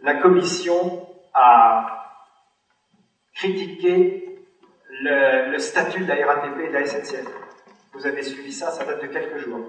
[0.02, 1.06] la Commission
[1.36, 1.99] a
[3.40, 4.38] critiquer
[5.02, 7.26] le, statut de la RATP et de la SNCF.
[7.94, 9.60] Vous avez suivi ça, ça date de quelques jours.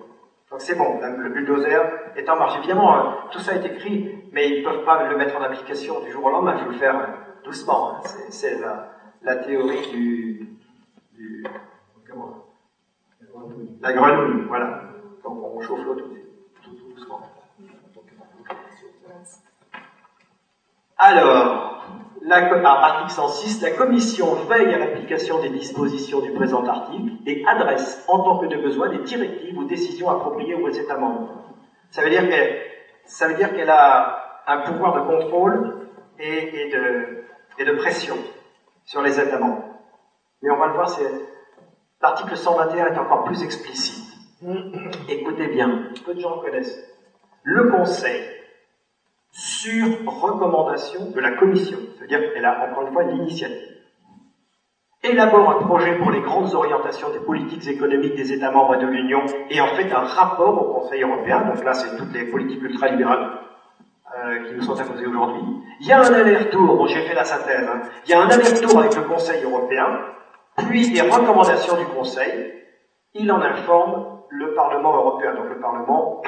[0.50, 1.80] Donc c'est bon, le bulldozer
[2.16, 2.58] est en marche.
[2.58, 6.00] Évidemment, hein, tout ça est écrit, mais ils ne peuvent pas le mettre en application
[6.00, 7.08] du jour au lendemain, il faut le faire
[7.44, 7.94] doucement.
[7.94, 8.00] Hein.
[8.30, 8.58] C'est
[9.22, 10.48] la, théorie du,
[11.12, 11.44] du
[12.10, 12.46] comment,
[13.80, 14.82] la grenouille, voilà.
[15.22, 16.10] Donc on chauffe l'eau tout,
[16.64, 17.20] tout doucement.
[20.98, 21.79] Alors,
[22.28, 28.20] article 106, la Commission veille à l'application des dispositions du présent article et adresse, en
[28.20, 31.28] tant que de besoin, des directives ou décisions appropriées aux États membres.
[31.90, 32.60] Ça veut dire qu'elle,
[33.04, 37.24] ça veut dire qu'elle a un pouvoir de contrôle et, et, de,
[37.58, 38.16] et de pression
[38.84, 39.64] sur les États membres.
[40.42, 41.10] Mais on va le voir, c'est,
[42.02, 44.04] l'article 121 est encore plus explicite.
[45.08, 46.78] Écoutez bien, peu de gens le connaissent.
[47.42, 48.22] Le Conseil
[49.32, 53.76] sur recommandation de la Commission, c'est-à-dire qu'elle a encore une fois l'initiative.
[55.02, 59.24] Élabore un projet pour les grandes orientations des politiques économiques des États membres de l'Union
[59.48, 63.30] et en fait un rapport au Conseil européen, donc là c'est toutes les politiques ultralibérales
[64.18, 65.40] euh, qui nous sont imposées aujourd'hui.
[65.80, 67.80] Il y a un aller-retour, bon j'ai fait la synthèse, hein.
[68.04, 69.86] il y a un aller-retour avec le Conseil européen,
[70.68, 72.52] puis des recommandations du Conseil,
[73.14, 76.20] il en informe le Parlement européen, donc le Parlement,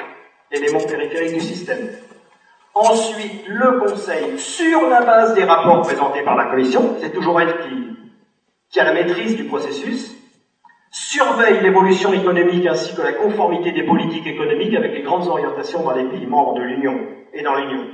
[0.51, 1.91] élément périphérique du système.
[2.75, 7.55] Ensuite, le Conseil, sur la base des rapports présentés par la Commission, c'est toujours elle
[8.71, 10.17] qui, a la maîtrise du processus,
[10.91, 15.93] surveille l'évolution économique ainsi que la conformité des politiques économiques avec les grandes orientations dans
[15.93, 16.99] les pays membres de l'Union
[17.35, 17.85] et dans l'Union.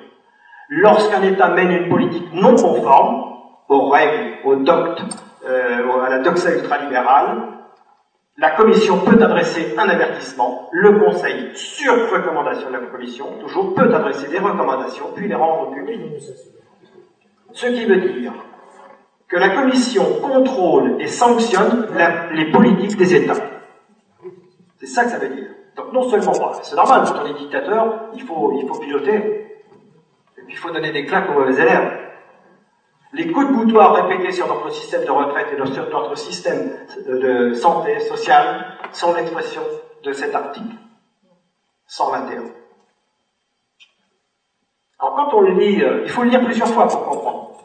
[0.68, 3.34] Lorsqu'un État mène une politique non conforme
[3.68, 5.02] aux règles, aux doctes,
[5.44, 7.57] euh, à la doxa ultralibérale,
[8.38, 13.92] la Commission peut adresser un avertissement, le Conseil, sur recommandation de la Commission, toujours peut
[13.92, 16.22] adresser des recommandations, puis les rendre publiques.
[17.52, 18.32] Ce qui veut dire
[19.26, 21.88] que la Commission contrôle et sanctionne
[22.32, 23.34] les politiques des États.
[24.76, 25.48] C'est ça que ça veut dire.
[25.76, 26.32] Donc non seulement,
[26.62, 30.70] c'est normal, quand on est dictateur, il faut, il faut piloter, et puis il faut
[30.70, 32.07] donner des claques aux mauvais élèves.
[33.12, 36.72] Les coups de boutoir répétés sur notre système de retraite et sur notre système
[37.06, 39.62] de santé sociale sont l'expression
[40.04, 40.76] de cet article
[41.86, 42.44] 121.
[45.00, 47.64] Alors quand on le lit, euh, il faut le lire plusieurs fois pour comprendre.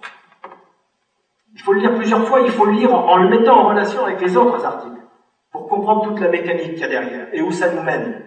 [1.53, 4.05] Il faut le lire plusieurs fois, il faut le lire en, le mettant en relation
[4.05, 5.01] avec les autres articles
[5.51, 8.23] pour comprendre toute la mécanique qu'il y a derrière et où ça nous mène.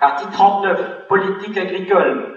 [0.00, 2.31] Article 39, politique agricole.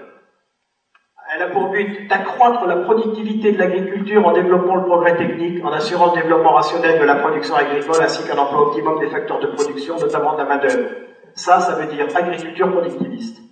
[1.36, 5.70] Elle a pour but d'accroître la productivité de l'agriculture en développant le progrès technique, en
[5.70, 9.48] assurant le développement rationnel de la production agricole ainsi qu'un emploi optimum des facteurs de
[9.48, 10.88] production, notamment de la main-d'œuvre.
[11.34, 13.42] Ça, ça veut dire agriculture productiviste,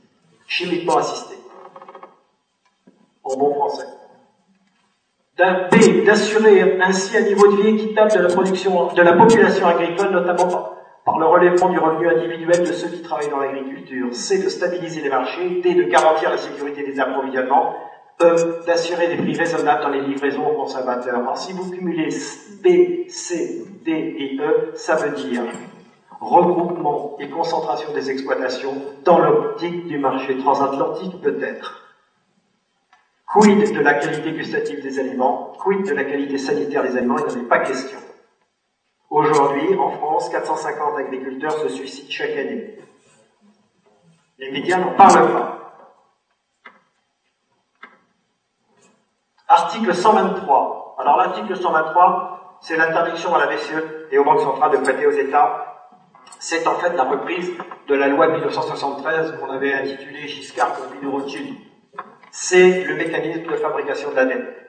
[0.46, 1.36] chimiquement assistée.
[3.22, 3.86] En bon français.
[5.36, 10.10] B, d'assurer ainsi un niveau de vie équitable de la production, de la population agricole,
[10.10, 10.70] notamment
[11.04, 14.14] par le relèvement du revenu individuel de ceux qui travaillent dans l'agriculture.
[14.14, 15.60] C, de stabiliser les marchés.
[15.62, 17.74] D, de garantir la sécurité des approvisionnements.
[18.22, 21.18] E, d'assurer des prix raisonnables dans les livraisons aux consommateurs.
[21.18, 22.08] Alors si vous cumulez
[22.62, 25.42] B, C, D et E, ça veut dire
[26.20, 28.74] regroupement et concentration des exploitations
[29.04, 31.82] dans l'optique du marché transatlantique peut-être.
[33.26, 35.52] Quid de la qualité gustative des aliments?
[35.58, 37.16] Quid de la qualité sanitaire des aliments?
[37.18, 37.98] Il n'en est pas question.
[39.14, 42.76] Aujourd'hui, en France, 450 agriculteurs se suicident chaque année.
[44.38, 45.70] Les médias n'en parlent pas.
[49.46, 50.96] Article 123.
[50.98, 55.12] Alors l'article 123, c'est l'interdiction à la BCE et aux banques centrales de prêter aux
[55.12, 55.92] États.
[56.40, 57.52] C'est en fait la reprise
[57.86, 61.54] de la loi de 1973 qu'on avait intitulée Giscard contre de.
[62.32, 64.63] C'est le mécanisme de fabrication de la dette.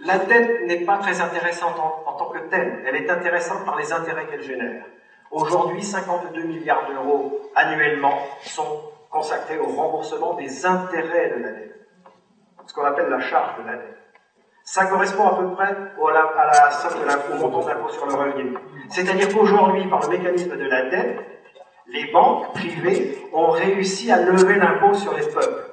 [0.00, 1.76] La dette n'est pas très intéressante
[2.06, 4.84] en, tant que telle, elle est intéressante par les intérêts qu'elle génère.
[5.30, 8.80] Aujourd'hui, 52 milliards d'euros annuellement sont
[9.10, 11.88] consacrés au remboursement des intérêts de la dette,
[12.66, 13.98] ce qu'on appelle la charge de la dette.
[14.62, 18.56] Ça correspond à peu près à la, somme de l'impôt, montant d'impôt sur le revenu.
[18.90, 21.18] C'est-à-dire qu'aujourd'hui, par le mécanisme de la dette,
[21.88, 25.67] les banques privées ont réussi à lever l'impôt sur les peuples.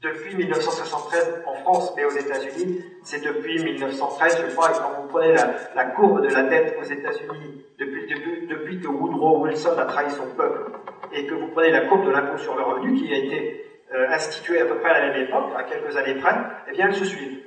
[0.00, 5.08] Depuis 1973 en France, mais aux États-Unis, c'est depuis 1913, je crois, et quand vous
[5.08, 5.34] prenez
[5.74, 8.06] la, courbe de la dette aux États-Unis, depuis,
[8.46, 10.70] depuis, que Woodrow Wilson a trahi son peuple,
[11.12, 14.08] et que vous prenez la courbe de l'impôt sur le revenu, qui a été euh,
[14.10, 16.36] instituée à peu près à la même époque, à quelques années près,
[16.68, 17.42] eh bien, elles se suivent.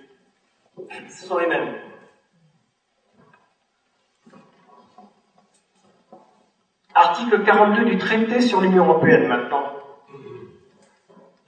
[1.10, 1.76] Ce sont les mêmes.
[6.94, 9.81] Article 42 du traité sur l'Union européenne maintenant.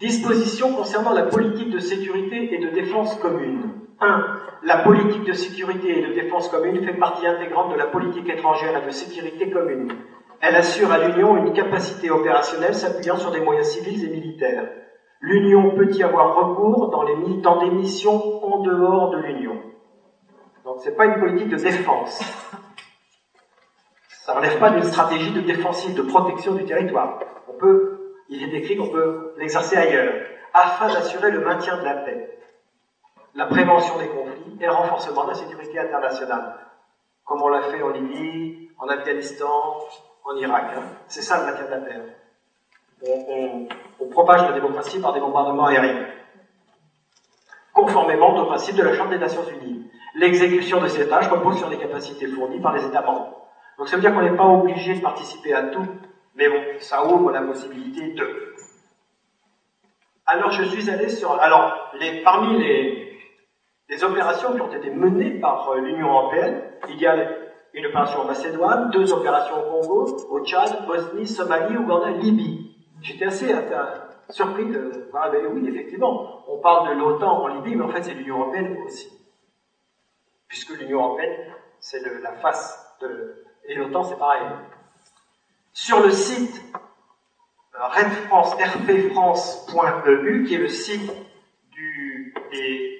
[0.04, 3.72] Dispositions concernant la politique de sécurité et de défense commune.
[4.01, 4.38] 1.
[4.64, 8.84] La politique de sécurité et de défense commune fait partie intégrante de la politique étrangère
[8.84, 9.93] et de sécurité commune.
[10.41, 14.68] Elle assure à l'Union une capacité opérationnelle s'appuyant sur des moyens civils et militaires.
[15.22, 19.58] L'Union peut y avoir recours dans, dans des missions en dehors de l'Union.
[20.66, 22.20] Donc ce n'est pas une politique de défense.
[24.10, 27.20] Ça ne relève pas d'une stratégie de défensive, de protection du territoire.
[27.47, 30.13] On peut il est écrit qu'on peut l'exercer ailleurs,
[30.53, 32.39] afin d'assurer le maintien de la paix,
[33.36, 36.55] la prévention des conflits et le renforcement de la sécurité internationale,
[37.26, 39.80] comme on l'a fait en Libye, en Afghanistan,
[40.26, 40.74] en Irak.
[40.76, 40.84] Hein.
[41.07, 42.01] C'est ça le maintien de la paix.
[43.99, 46.05] On, propage la démocratie par des bombardements aériens,
[47.74, 49.89] conformément au principe de la Chambre des Nations Unies.
[50.15, 53.47] L'exécution de ces tâches repose sur les capacités fournies par les États membres.
[53.78, 55.88] Donc ça veut dire qu'on n'est pas obligé de participer à tout
[56.36, 58.55] mais bon, ça ouvre la possibilité de.
[60.25, 61.31] Alors je suis allé sur.
[61.34, 61.91] Alors,
[62.23, 63.19] parmi les,
[63.89, 67.15] les opérations qui ont été menées par euh, l'Union européenne, il y a
[67.73, 72.75] une opération en Macédoine, deux opérations au Congo, au Tchad, Bosnie, Somalie, Ouganda, Libye.
[73.01, 73.53] J'étais assez
[74.29, 75.09] surpris de.
[75.13, 78.39] Ah ben oui, effectivement, on parle de l'OTAN en Libye, mais en fait c'est l'Union
[78.39, 79.11] européenne aussi.
[80.47, 83.43] Puisque l'Union européenne, c'est la face de.
[83.65, 84.47] Et l'OTAN, c'est pareil
[85.74, 91.11] sur le site euh, RedFrance, rpfrance.eu, qui est le site
[92.51, 92.99] des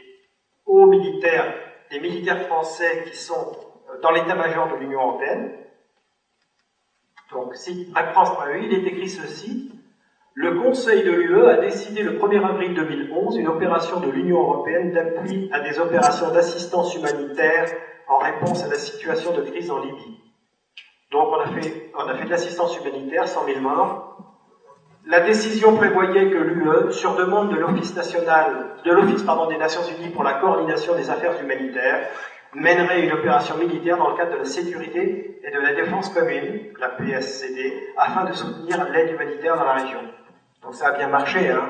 [0.66, 1.54] hauts militaires,
[1.92, 3.52] des militaires français qui sont
[3.90, 5.54] euh, dans l'état-major de l'Union européenne.
[7.32, 9.72] Donc, site redfrance.eu, il est écrit ceci.
[10.36, 14.92] Le Conseil de l'UE a décidé le 1er avril 2011 une opération de l'Union européenne
[14.92, 17.70] d'appui à des opérations d'assistance humanitaire
[18.08, 20.23] en réponse à la situation de crise en Libye.
[21.14, 24.18] Donc on a fait, de l'assistance humanitaire, 100 000 morts.
[25.06, 30.10] La décision prévoyait que l'UE, sur demande de l'Office national, de l'Office des Nations Unies
[30.10, 32.08] pour la coordination des affaires humanitaires,
[32.56, 36.74] mènerait une opération militaire dans le cadre de la sécurité et de la défense commune,
[36.80, 40.00] la PSCD, afin de soutenir l'aide humanitaire dans la région.
[40.64, 41.48] Donc ça a bien marché.
[41.48, 41.70] Hein.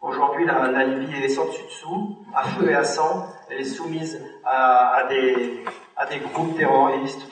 [0.00, 3.26] Aujourd'hui, la, Libye est sans dessus-dessous, à feu et à sang.
[3.50, 5.62] Elle est soumise à, des,
[5.96, 7.28] à des, groupes terroristes,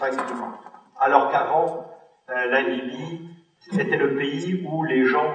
[0.98, 1.86] alors qu'avant,
[2.30, 3.28] euh, la Libye
[3.72, 5.34] était le pays où les gens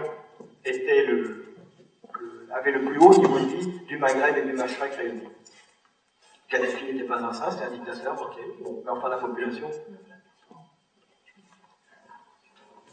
[2.54, 5.28] avaient le plus haut niveau de vie du Maghreb et du Mashrek réunis.
[6.50, 9.70] Kadhafi n'était pas un saint, c'était un dictateur, ok, bon, mais enfin la population.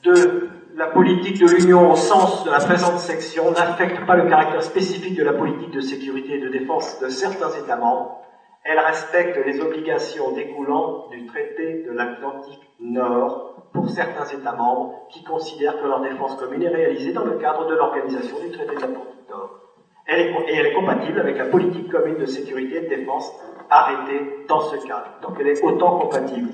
[0.05, 4.63] Deux, la politique de l'Union au sens de la présente section n'affecte pas le caractère
[4.63, 8.23] spécifique de la politique de sécurité et de défense de certains États membres.
[8.65, 15.25] Elle respecte les obligations découlant du traité de l'Atlantique Nord pour certains États membres qui
[15.25, 18.81] considèrent que leur défense commune est réalisée dans le cadre de l'organisation du traité de
[18.81, 19.51] l'Atlantique Nord.
[20.07, 23.33] Elle est, et elle est compatible avec la politique commune de sécurité et de défense
[23.71, 25.11] arrêtée dans ce cadre.
[25.23, 26.49] Donc elle est autant compatible.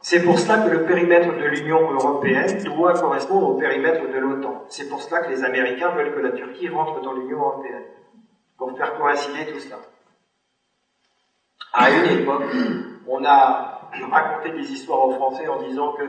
[0.00, 4.64] C'est pour cela que le périmètre de l'Union européenne doit correspondre au périmètre de l'OTAN.
[4.68, 7.84] C'est pour cela que les Américains veulent que la Turquie rentre dans l'Union européenne,
[8.58, 9.76] pour faire coïncider tout cela.
[11.72, 12.44] À une époque,
[13.06, 16.04] on a raconté des histoires aux Français en disant que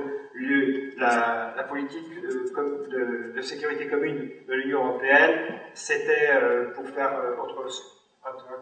[0.97, 7.35] la, politique de, de, sécurité commune de l'Union européenne, c'était euh, pour faire euh,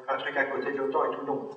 [0.09, 1.25] un, truc à côté de l'OTAN et tout.
[1.25, 1.49] Non,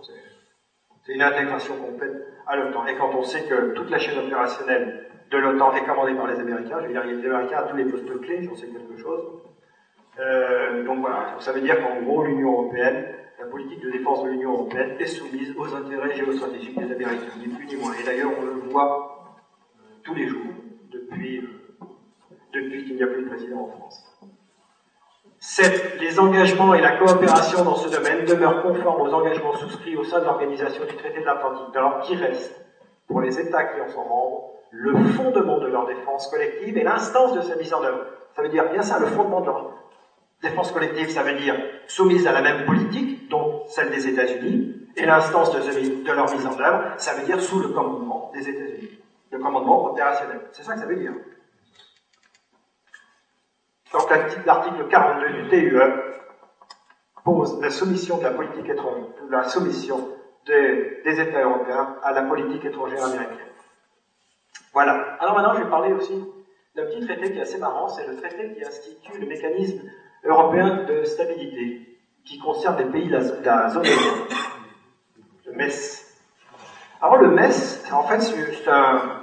[1.04, 2.14] c'est une intégration complète
[2.46, 2.86] à l'OTAN.
[2.86, 6.38] Et quand on sait que toute la chaîne opérationnelle de l'OTAN est commandée par les
[6.38, 8.54] Américains, je veux dire, il y a des Américains à tous les postes clés, j'en
[8.54, 9.42] sais quelque chose.
[10.20, 13.06] Euh, donc voilà, ça veut dire qu'en gros, l'Union européenne,
[13.38, 17.48] la politique de défense de l'Union européenne est soumise aux intérêts géostratégiques des Américains, ni
[17.48, 17.92] plus ni moins.
[18.00, 19.34] Et d'ailleurs, on le voit
[19.78, 20.52] euh, tous les jours
[20.90, 21.86] depuis, euh,
[22.52, 24.10] depuis qu'il n'y a plus de président en France
[26.00, 30.20] les engagements et la coopération dans ce domaine demeurent conformes aux engagements souscrits au sein
[30.20, 32.60] de l'Organisation du traité de l'Atlantique Nord, qui reste,
[33.06, 37.34] pour les États qui en sont membres, le fondement de leur défense collective et l'instance
[37.34, 38.04] de sa mise en œuvre.
[38.36, 39.79] Ça veut dire bien ça, le fondement de leur
[40.42, 45.06] défense collective, ça veut dire soumise à la même politique, donc celle des États-Unis, et
[45.06, 48.98] l'instance de, leur mise en œuvre, ça veut dire sous le commandement des États-Unis,
[49.30, 50.40] le commandement opérationnel.
[50.52, 51.12] C'est ça que ça veut dire.
[53.92, 54.08] Donc
[54.46, 55.80] l'article 42 du TUE
[57.24, 60.16] pose la soumission de la politique étrangère, la soumission
[60.46, 63.36] des, États européens à la politique étrangère américaine.
[64.72, 65.16] Voilà.
[65.20, 66.24] Alors maintenant, je vais parler aussi
[66.76, 69.80] d'un petit traité qui est assez marrant, c'est le traité qui institue le mécanisme
[70.24, 74.26] européen de stabilité, qui concerne les pays de la, zone euro,
[75.46, 76.04] le MES.
[77.00, 79.22] Alors le MES, en fait, c'est un,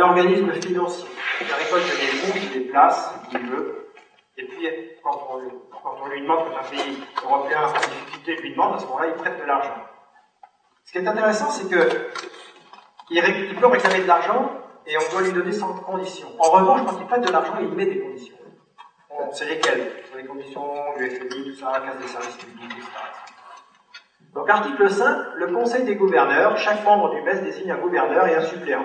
[0.00, 1.08] organisme financier
[1.40, 3.90] il récolte des fonds, il les place, il veut,
[4.38, 4.68] et puis
[5.02, 9.08] quand on, lui demande, quand un pays européen en difficulté lui demande, à ce moment-là,
[9.08, 9.76] il prête de l'argent.
[10.84, 12.10] Ce qui est intéressant, c'est que
[13.10, 14.50] il, peut réclamer de l'argent
[14.86, 16.28] et on doit lui donner sans condition.
[16.38, 18.35] En revanche, quand il prête de l'argent, il met des conditions.
[19.32, 22.86] C'est lesquelles C'est les conditions du FMI, tout ça, casse des services publics, etc.
[24.34, 28.36] Donc, article 5, le Conseil des gouverneurs, chaque membre du MES désigne un gouverneur et
[28.36, 28.84] un suppléant.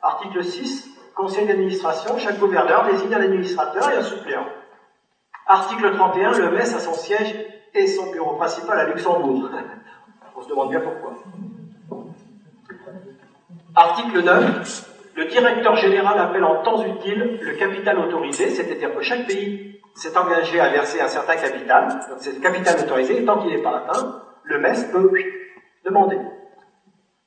[0.00, 4.46] Article 6, conseil d'administration, chaque gouverneur désigne un administrateur et un suppléant.
[5.46, 7.34] Article 31, le MES a son siège
[7.74, 9.50] et son bureau principal à Luxembourg.
[10.36, 11.14] On se demande bien pourquoi.
[13.74, 19.26] Article 9, le directeur général appelle en temps utile le capital autorisé, c'est-à-dire que chaque
[19.26, 23.38] pays s'est engagé à verser un certain capital, donc c'est le capital autorisé, et tant
[23.38, 25.10] qu'il n'est pas atteint, le MES peut
[25.84, 26.18] demander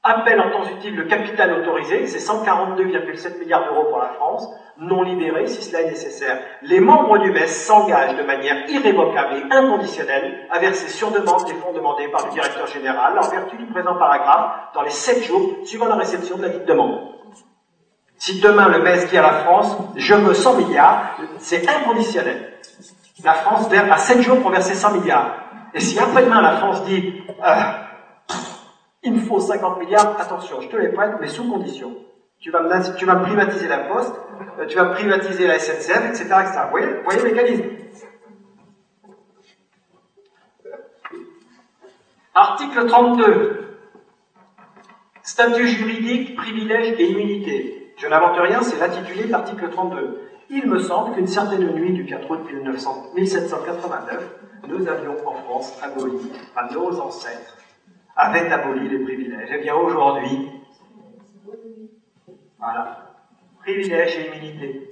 [0.06, 4.48] appelle en temps utile le capital autorisé, c'est 142,7 milliards d'euros pour la France,
[4.78, 6.40] non libéré si cela est nécessaire.
[6.62, 11.54] Les membres du MES s'engagent de manière irrévocable et inconditionnelle à verser sur demande des
[11.56, 15.56] fonds demandés par le directeur général en vertu du présent paragraphe dans les 7 jours
[15.64, 17.00] suivant la réception de la dite demande.
[18.18, 22.55] Si demain le MES dit à la France, je veux 100 milliards, c'est inconditionnel.
[23.26, 25.34] La France a 7 jours pour verser 100 milliards.
[25.74, 27.56] Et si après-demain la France dit, euh,
[29.02, 31.92] il me faut 50 milliards, attention, je te les prête, mais sous condition.
[32.40, 34.14] Tu vas, me, privatiser la poste,
[34.60, 36.24] euh, tu vas privatiser la SNCF, etc.
[36.24, 36.60] etc.
[36.66, 37.64] Vous voyez, voyez le mécanisme?
[42.36, 43.78] Article 32.
[45.24, 47.94] Statut juridique, privilèges et immunité.
[47.98, 50.22] Je n'invente rien, c'est l'intitulé de l'article 32.
[50.50, 52.40] Il me semble qu'une certaine nuit du 4 août
[53.16, 54.30] 1789,
[54.68, 57.58] nous avions en France aboli, à nos ancêtres,
[58.16, 59.52] avaient aboli les privilèges.
[59.52, 60.50] Et eh bien aujourd'hui,
[62.60, 63.16] voilà,
[63.62, 64.92] privilèges et immunité.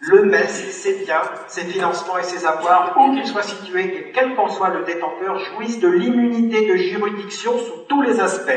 [0.00, 4.34] Le MES, ses biens, ses financements et ses avoirs, où qu'ils soient situés et quel
[4.36, 8.52] qu'en soit le détenteur, jouissent de l'immunité de juridiction sous tous les aspects.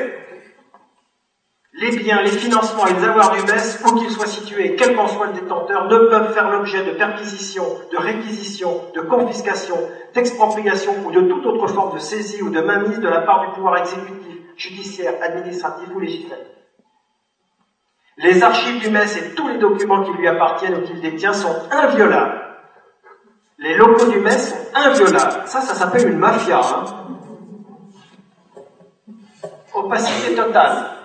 [1.80, 5.08] Les biens, les financements et les avoirs du MES, où qu'ils soient situés, quel qu'en
[5.08, 9.78] soit le détenteur, ne peuvent faire l'objet de perquisition, de réquisition, de confiscation,
[10.14, 13.54] d'expropriation ou de toute autre forme de saisie ou de mainmise de la part du
[13.54, 16.48] pouvoir exécutif, judiciaire, administratif ou législatif.
[18.18, 21.56] Les archives du MES et tous les documents qui lui appartiennent ou qu'il détient sont
[21.72, 22.42] inviolables.
[23.58, 25.44] Les locaux du MES sont inviolables.
[25.46, 26.60] Ça, ça s'appelle une mafia.
[26.60, 26.84] Hein.
[29.74, 30.99] Opacité totale.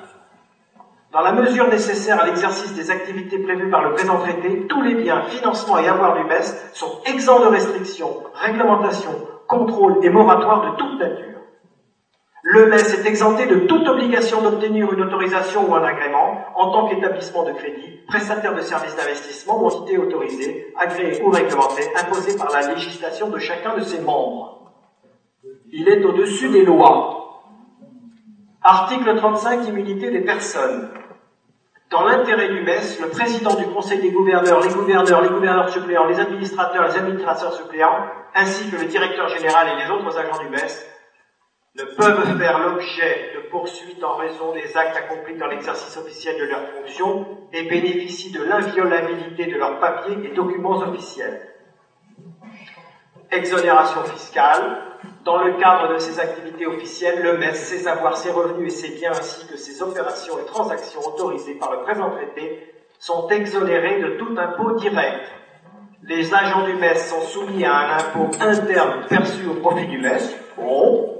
[1.15, 4.97] Dans la mesure nécessaire à l'exercice des activités prévues par le présent traité, tous les
[4.97, 6.43] biens, financements et avoirs du MES
[6.73, 11.39] sont exempts de restrictions, réglementations, contrôles et moratoires de toute nature.
[12.43, 16.89] Le MES est exempté de toute obligation d'obtenir une autorisation ou un agrément en tant
[16.89, 22.51] qu'établissement de crédit, prestataire de services d'investissement ou entité autorisée, agréée ou réglementée, imposée par
[22.51, 24.73] la législation de chacun de ses membres.
[25.71, 27.21] Il est au-dessus des lois.
[28.67, 30.89] Article 35, immunité des personnes.
[31.95, 36.07] Dans l'intérêt du MES, le président du Conseil des gouverneurs, les gouverneurs, les gouverneurs suppléants,
[36.07, 40.49] les administrateurs, les administrateurs suppléants, ainsi que le directeur général et les autres agents du
[40.49, 40.59] MES
[41.77, 46.47] ne peuvent faire l'objet de poursuites en raison des actes accomplis dans l'exercice officiel de
[46.47, 51.49] leurs fonctions et bénéficient de l'inviolabilité de leurs papiers et documents officiels.
[53.31, 54.94] Exonération fiscale.
[55.25, 58.95] Dans le cadre de ses activités officielles, le MES, ses avoirs, ses revenus et ses
[58.95, 64.17] biens ainsi que ses opérations et transactions autorisées par le présent traité sont exonérés de
[64.19, 65.27] tout impôt direct.
[66.03, 70.21] Les agents du MES sont soumis à un impôt interne perçu au profit du MES.
[70.59, 71.19] Bon,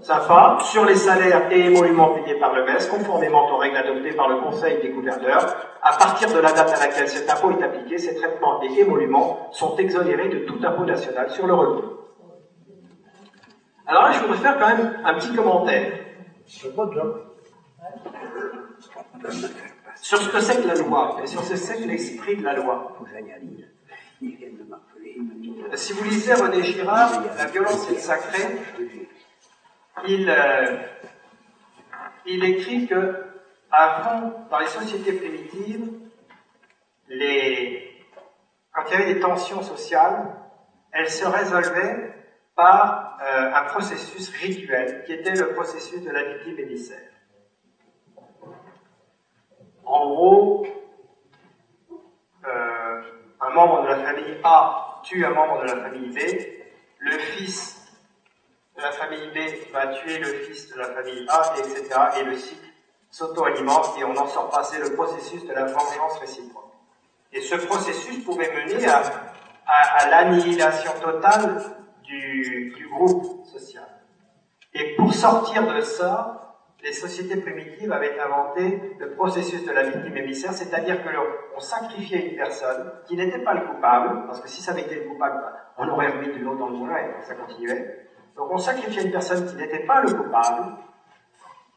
[0.00, 4.28] sympa, sur les salaires et émoluments payés par le MES, conformément aux règles adoptées par
[4.28, 5.56] le Conseil des gouverneurs.
[5.82, 9.48] À partir de la date à laquelle cet impôt est appliqué, ces traitements et émoluments
[9.50, 11.82] sont exonérés de tout impôt national sur le revenu.
[13.86, 15.98] Alors là, je voudrais faire quand même un petit commentaire.
[19.96, 22.44] Sur ce que c'est que la loi, et sur ce que c'est que l'esprit de
[22.44, 22.96] la loi.
[25.74, 28.58] Si vous lisez René Girard, La violence est sacrée,
[30.06, 30.76] il, euh,
[32.26, 33.24] il écrit que
[33.70, 35.88] avant, dans les sociétés primitives,
[37.08, 38.04] les,
[38.72, 40.36] quand il y avait des tensions sociales,
[40.92, 42.21] elles se résolvaient
[42.54, 47.10] par euh, un processus rituel, qui était le processus de la victime émissaire.
[49.84, 50.66] En gros,
[52.46, 53.02] euh,
[53.40, 56.18] un membre de la famille A tue un membre de la famille B,
[56.98, 57.82] le fils
[58.76, 61.88] de la famille B va tuer le fils de la famille A, etc.
[62.18, 62.66] Et le cycle
[63.10, 64.62] s'auto-alimente et on n'en sort pas.
[64.64, 66.72] C'est le processus de la vengeance réciproque.
[67.32, 71.62] Et ce processus pouvait mener à, l'annihilation totale
[72.12, 73.86] du, groupe social.
[74.74, 80.16] Et pour sortir de ça, les sociétés primitives avaient inventé le processus de la victime
[80.16, 81.10] émissaire, c'est-à-dire que
[81.54, 84.96] on sacrifiait une personne qui n'était pas le coupable, parce que si ça avait été
[84.96, 85.40] le coupable,
[85.78, 88.08] on aurait remis de l'eau dans le moulin et ça continuait.
[88.36, 90.76] Donc on sacrifiait une personne qui n'était pas le coupable,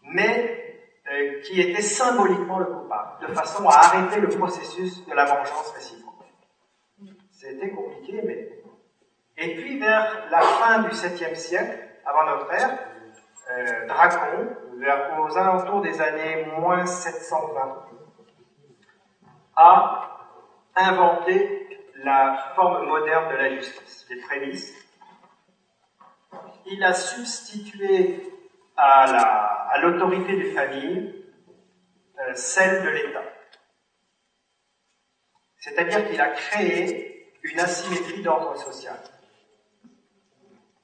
[0.03, 0.65] mais
[1.11, 5.71] euh, qui était symboliquement le coupable, de façon à arrêter le processus de la vengeance
[5.75, 6.13] réciproque.
[7.31, 8.55] C'était compliqué, mais...
[9.38, 12.79] Et puis vers la fin du 7e siècle, avant notre ère,
[13.51, 17.86] euh, Dracon, vers, aux alentours des années moins 720,
[19.57, 20.29] a
[20.75, 21.67] inventé
[22.03, 24.73] la forme moderne de la justice, les prémices,
[26.65, 28.31] il a substitué
[28.77, 31.25] à l'autorité des familles
[32.19, 33.23] euh, celle de l'État.
[35.59, 38.97] C'est-à-dire qu'il a créé une asymétrie d'ordre social.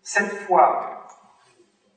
[0.02, 1.08] Cette fois,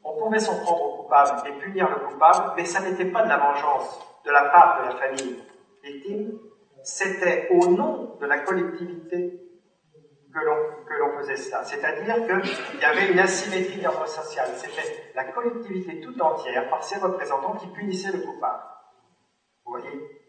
[0.03, 3.29] on pouvait s'en prendre au coupable et punir le coupable, mais ça n'était pas de
[3.29, 5.43] la vengeance de la part de la famille
[5.83, 6.39] victime,
[6.83, 9.41] c'était au nom de la collectivité
[10.33, 11.63] que l'on faisait cela.
[11.63, 14.49] C'est-à-dire qu'il y avait une asymétrie d'ordre social.
[14.57, 18.63] C'était la collectivité tout entière, par ses représentants, qui punissait le coupable.
[19.65, 20.23] Vous voyez?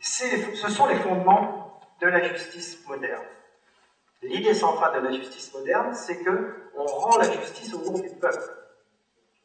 [0.00, 3.26] Ce sont les fondements de la justice moderne.
[4.22, 8.10] L'idée centrale de la justice moderne, c'est que on rend la justice au nom du
[8.10, 8.42] peuple.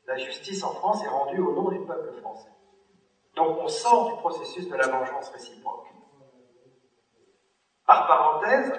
[0.08, 2.50] La justice en France est rendue au nom du peuple français.
[3.36, 5.88] Donc on sort du processus de la vengeance réciproque.
[7.86, 8.74] Par parenthèse,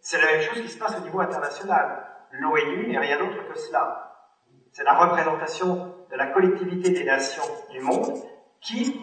[0.00, 2.06] c'est la même chose qui se passe au niveau international.
[2.30, 4.26] L'ONU n'est rien d'autre que cela.
[4.72, 8.22] C'est la représentation de la collectivité des nations du monde
[8.60, 9.00] qui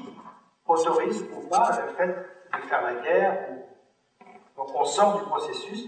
[0.65, 3.49] autorise ou pas le fait de faire la guerre.
[4.55, 5.85] Donc on sort du processus.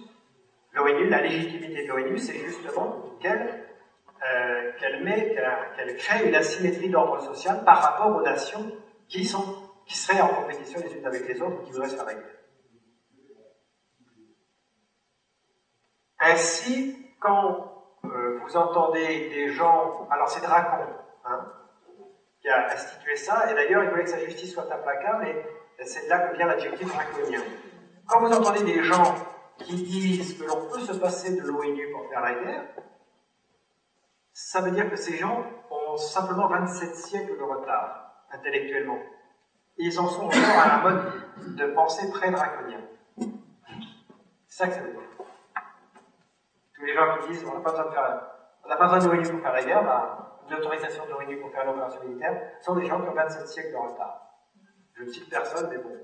[0.77, 3.67] L'ONU, la légitimité de l'ONU, c'est justement qu'elle
[4.23, 8.71] euh, qu'elle crée une asymétrie d'ordre social par rapport aux nations
[9.07, 11.97] qui seraient en compétition les unes avec les autres, qui voudraient se.
[16.19, 17.73] Ainsi, quand
[18.05, 20.83] euh, vous entendez des gens, alors c'est Dracon
[21.25, 21.51] hein,
[22.41, 26.05] qui a institué ça, et d'ailleurs il voulait que sa justice soit implacable, et c'est
[26.05, 27.41] de là que vient l'adjectif draconien.
[28.07, 29.15] Quand vous entendez des gens
[29.59, 32.63] qui disent que l'on peut se passer de l'ONU pour faire la guerre,
[34.33, 38.99] ça veut dire que ces gens ont simplement 27 siècles de retard, intellectuellement.
[39.77, 42.81] ils en sont encore à la mode de pensée pré-draconien.
[44.47, 45.01] C'est ça que ça veut dire.
[46.75, 49.63] Tous les gens qui disent on n'a pas besoin de faire, l'ONU pour faire la
[49.63, 53.71] guerre, bah, l'autorisation de pour faire l'opération militaire, sont des gens qui ont 27 siècles
[53.71, 54.21] de retard.
[54.93, 55.95] Je ne cite personne, mais bon.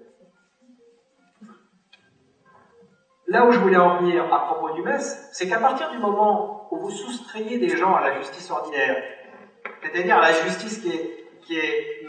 [3.28, 5.00] Là où je voulais en venir à propos du MES,
[5.32, 9.02] c'est qu'à partir du moment où vous soustrayez des gens à la justice ordinaire,
[9.82, 12.04] c'est-à-dire à la justice qui est,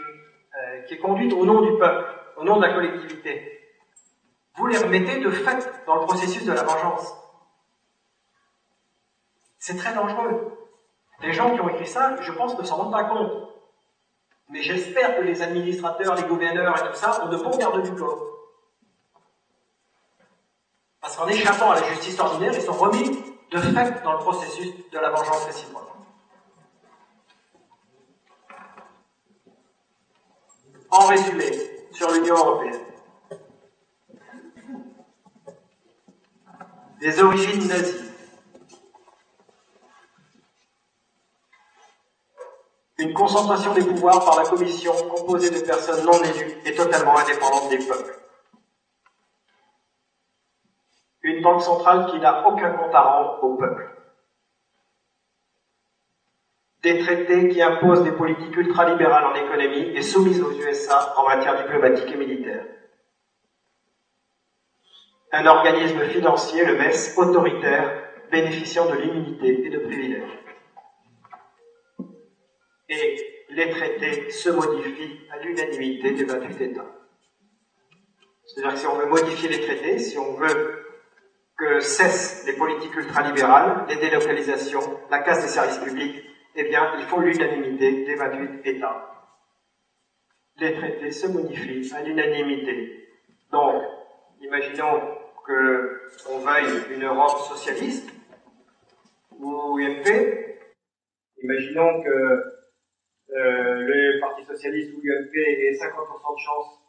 [0.57, 2.05] euh, qui est conduite au nom du peuple,
[2.37, 3.55] au nom de la collectivité,
[4.55, 7.13] vous les remettez de fait dans le processus de la vengeance.
[9.57, 10.57] C'est très dangereux.
[11.21, 13.49] Les gens qui ont écrit ça, je pense, ne s'en rendent pas compte.
[14.49, 17.95] Mais j'espère que les administrateurs, les gouverneurs et tout ça ont de bons gardes du
[17.95, 18.34] corps.
[21.05, 23.11] Parce qu'en échappant à la justice ordinaire, ils sont remis
[23.51, 25.83] de fait dans le processus de la vengeance réciproque.
[30.89, 31.51] En résumé,
[31.91, 32.81] sur l'Union européenne.
[36.99, 38.11] Des origines nazies.
[42.97, 47.69] Une concentration des pouvoirs par la Commission composée de personnes non élues et totalement indépendantes
[47.69, 48.15] des peuples.
[51.27, 53.89] Une centrale qui n'a aucun compte à rendre au peuple.
[56.83, 61.57] Des traités qui imposent des politiques ultralibérales en économie et soumises aux USA en matière
[61.57, 62.65] diplomatique et militaire.
[65.31, 70.45] Un organisme financier, le MES, autoritaire, bénéficiant de l'immunité et de privilèges
[72.89, 76.85] et les traités se modifient à l'unanimité des 28 États.
[78.45, 80.84] C'est-à-dire que si on veut modifier les traités, si on veut
[81.57, 86.23] que cessent les politiques ultralibérales, les délocalisations, la casse des services publics,
[86.55, 89.11] eh bien, il faut l'unanimité des 28 États.
[90.57, 93.09] Les traités se modifient à l'unanimité.
[93.51, 93.83] Donc,
[94.41, 95.01] imaginons
[95.45, 98.09] qu'on veuille une Europe socialiste
[99.37, 100.57] ou UMP.
[101.43, 106.81] Imaginons que euh, le Parti Socialiste ou l'UMP ait 50% de chance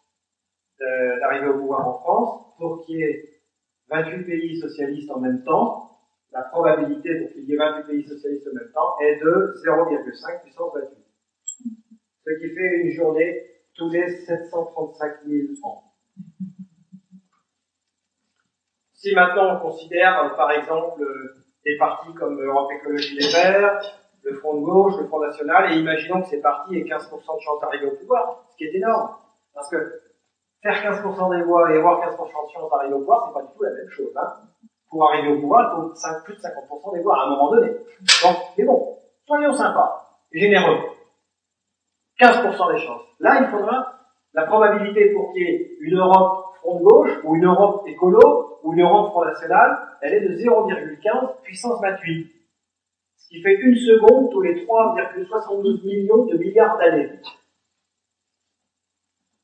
[1.20, 3.35] d'arriver au pouvoir en France, pour qu'il y ait
[3.90, 5.98] 28 pays socialistes en même temps,
[6.32, 10.42] la probabilité pour qu'il y ait 28 pays socialistes en même temps est de 0,5
[10.42, 10.88] puissance 28.
[12.26, 15.84] Ce qui fait une journée tous les 735 000 ans.
[18.92, 21.04] Si maintenant on considère, par exemple,
[21.64, 23.80] des partis comme Europe Écologie Les Verts,
[24.22, 27.40] le Front de gauche, le Front national, et imaginons que ces partis aient 15% de
[27.40, 29.16] chance d'arriver au pouvoir, ce qui est énorme.
[29.54, 30.00] Parce que
[30.62, 33.52] faire 15% des voix et avoir 15% de chance d'arriver au pouvoir, c'est pas du
[33.56, 34.12] tout la même chose.
[34.16, 34.32] Hein.
[34.90, 37.50] Pour arriver au pouvoir, il faut 5, plus de 50% des voix à un moment
[37.50, 37.68] donné.
[37.68, 40.78] Donc, mais bon, soyons sympas, généreux.
[42.20, 43.02] 15% des chances.
[43.20, 43.92] Là, il faudra
[44.34, 48.72] la probabilité pour qu'il y ait une Europe front gauche, ou une Europe écolo, ou
[48.72, 52.36] une Europe front national, elle est de 0,15 puissance 28
[53.26, 57.10] ce qui fait une seconde tous les 3,72 millions de milliards d'années.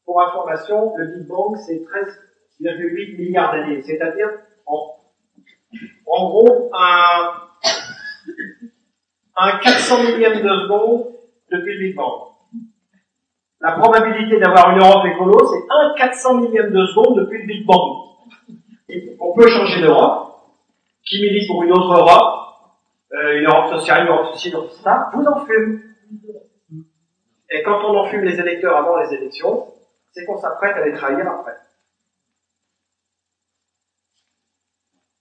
[0.04, 1.82] Pour information, le Big Bang, c'est
[2.60, 4.28] 13,8 milliards d'années, c'est-à-dire
[4.66, 4.96] en,
[6.06, 7.32] en, gros un,
[9.36, 11.06] un 400 millième de seconde
[11.50, 12.28] depuis le Big Bang.
[13.60, 17.64] La probabilité d'avoir une Europe écolo, c'est un 400 millième de seconde depuis le Big
[17.64, 18.08] Bang.
[19.20, 20.28] on peut changer d'Europe.
[21.04, 22.42] Qui milite pour une autre Europe
[23.14, 25.82] euh, une Europe sociale, une Europe sociale, une ça, vous en fume.
[27.50, 29.66] Et quand on en fume les électeurs avant les élections,
[30.12, 31.56] c'est qu'on s'apprête à les trahir après.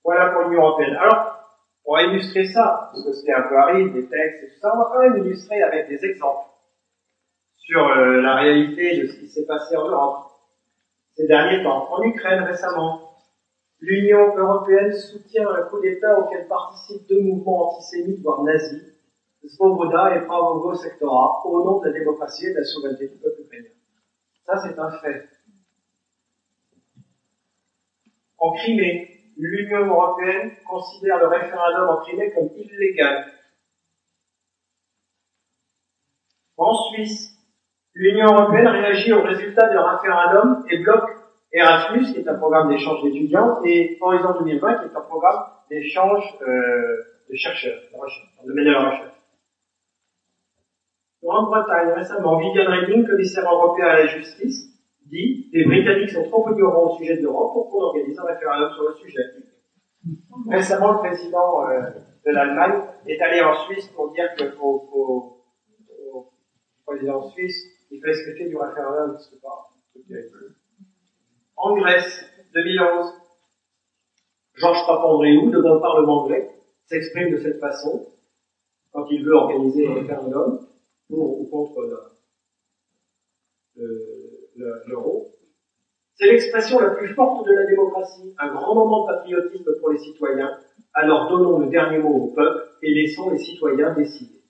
[0.03, 0.95] Voilà pour l'Union Européenne.
[0.95, 1.41] Alors,
[1.85, 4.71] on va illustrer ça, parce que c'était un peu aride, des textes et tout ça,
[4.73, 6.49] on va quand même illustrer avec des exemples
[7.55, 10.27] sur euh, la réalité de ce qui s'est passé en Europe
[11.15, 11.91] ces derniers temps.
[11.91, 13.15] En Ukraine récemment,
[13.79, 18.81] l'Union européenne soutient un coup d'État auquel participent deux mouvements antisémites, voire nazis,
[19.47, 23.40] Svoboda et Pravogo Sectora, au nom de la démocratie et de la souveraineté du peuple.
[24.59, 25.29] C'est un fait.
[28.37, 33.31] En Crimée, l'Union européenne considère le référendum en Crimée comme illégal.
[36.57, 37.37] En Suisse,
[37.93, 41.09] l'Union européenne réagit au résultat du référendum et bloque
[41.53, 46.23] Erasmus, qui est un programme d'échange d'étudiants, et Horizon 2020, qui est un programme d'échange
[46.41, 49.20] euh, de chercheurs, de, recherche, de recherche.
[51.23, 54.71] Grande-Bretagne, récemment, Viviane Reding, commissaire européen à la justice,
[55.05, 58.71] dit les Britanniques sont trop ignorants au sujet de l'Europe pour qu'on organise un référendum
[58.73, 59.23] sur le sujet.
[60.49, 61.81] Récemment, le président euh,
[62.25, 65.37] de l'Allemagne est allé en Suisse pour dire que au,
[66.85, 67.55] président suisse,
[67.89, 69.69] il fallait se du référendum, c'est pas
[71.55, 73.13] En Grèce, 2011,
[74.55, 76.49] Georges Papandreou, devant le Parlement grec,
[76.85, 78.07] s'exprime de cette façon
[78.91, 80.59] quand il veut organiser un référendum
[81.17, 81.81] ou contre
[84.87, 85.31] l'euro.
[86.15, 89.97] C'est l'expression la plus forte de la démocratie, un grand moment de patriotisme pour les
[89.97, 90.51] citoyens,
[90.93, 94.41] alors donnons le dernier mot au peuple et laissons les citoyens décider.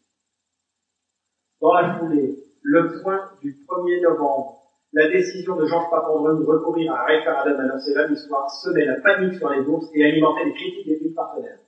[1.62, 4.62] Dans la foulée, le point du 1er novembre,
[4.94, 9.00] la décision de Georges Papandreou de recourir à un référendum annoncé lundi soir semait la
[9.00, 11.60] panique sur les bourses et alimentait les critiques des pays partenaires.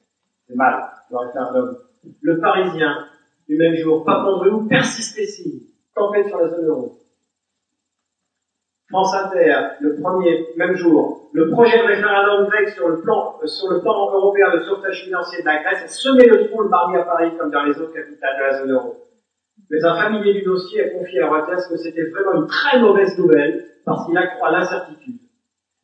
[0.47, 1.77] C'est mal, le référendum.
[2.21, 3.07] Le Parisien,
[3.47, 6.97] du même jour, Papandreou persistait si, tempête sur la zone euro.
[8.89, 13.71] France Inter, le premier, même jour, le projet de référendum grec sur le plan, sur
[13.71, 17.03] le plan européen de sauvetage financier de la Grèce a semé le trou le à
[17.03, 19.03] Paris comme dans les autres capitales de la zone euro.
[19.69, 23.17] Mais un familier du dossier a confié à Reuters que c'était vraiment une très mauvaise
[23.17, 25.19] nouvelle parce qu'il accroît l'incertitude.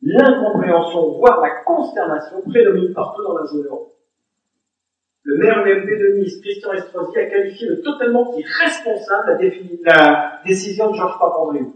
[0.02, 3.96] L'incompréhension, voire la consternation prédomine partout dans la zone euro.
[5.30, 9.38] Le maire UMP de Nice, Christian Estrosi, a qualifié de totalement irresponsable
[9.84, 11.72] la, décision de Georges Papandreou.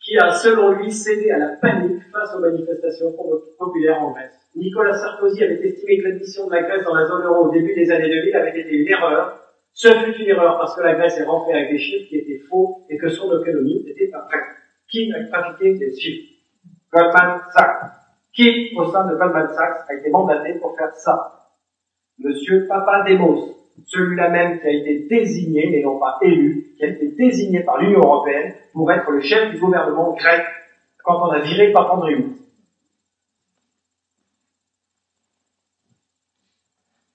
[0.00, 3.14] qui a, selon lui, cédé à la panique face aux manifestations
[3.58, 4.40] populaires en Grèce.
[4.56, 7.74] Nicolas Sarkozy avait estimé que l'admission de la Grèce dans la zone euro au début
[7.74, 9.42] des années 2000 avait été une erreur.
[9.74, 12.42] Ce fut une erreur parce que la Grèce est rentrée avec des chiffres qui étaient
[12.48, 14.40] faux et que son économie n'était pas prête.
[14.90, 16.32] Qui a trafiqué ces chiffres?
[16.90, 18.07] Goldman Sachs.
[18.38, 21.56] Qui, au sein de Goldman Sachs, a été mandaté pour faire ça
[22.20, 27.08] Monsieur Papademos, celui-là même qui a été désigné, mais non pas élu, qui a été
[27.18, 30.46] désigné par l'Union européenne pour être le chef du gouvernement grec
[31.02, 32.36] quand on a viré Papandreou.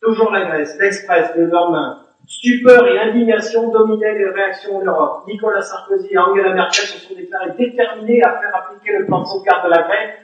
[0.01, 2.05] Toujours la Grèce, l'Express, le lendemain.
[2.27, 5.23] Stupeur et indignation dominaient les réactions en Europe.
[5.25, 9.25] Nicolas Sarkozy et Angela Merkel se sont déclarés déterminés à faire appliquer le plan de
[9.27, 10.22] sauvegarde de la Grèce,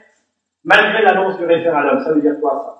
[0.64, 2.02] malgré l'annonce du référendum.
[2.04, 2.76] Ça veut dire quoi, ça?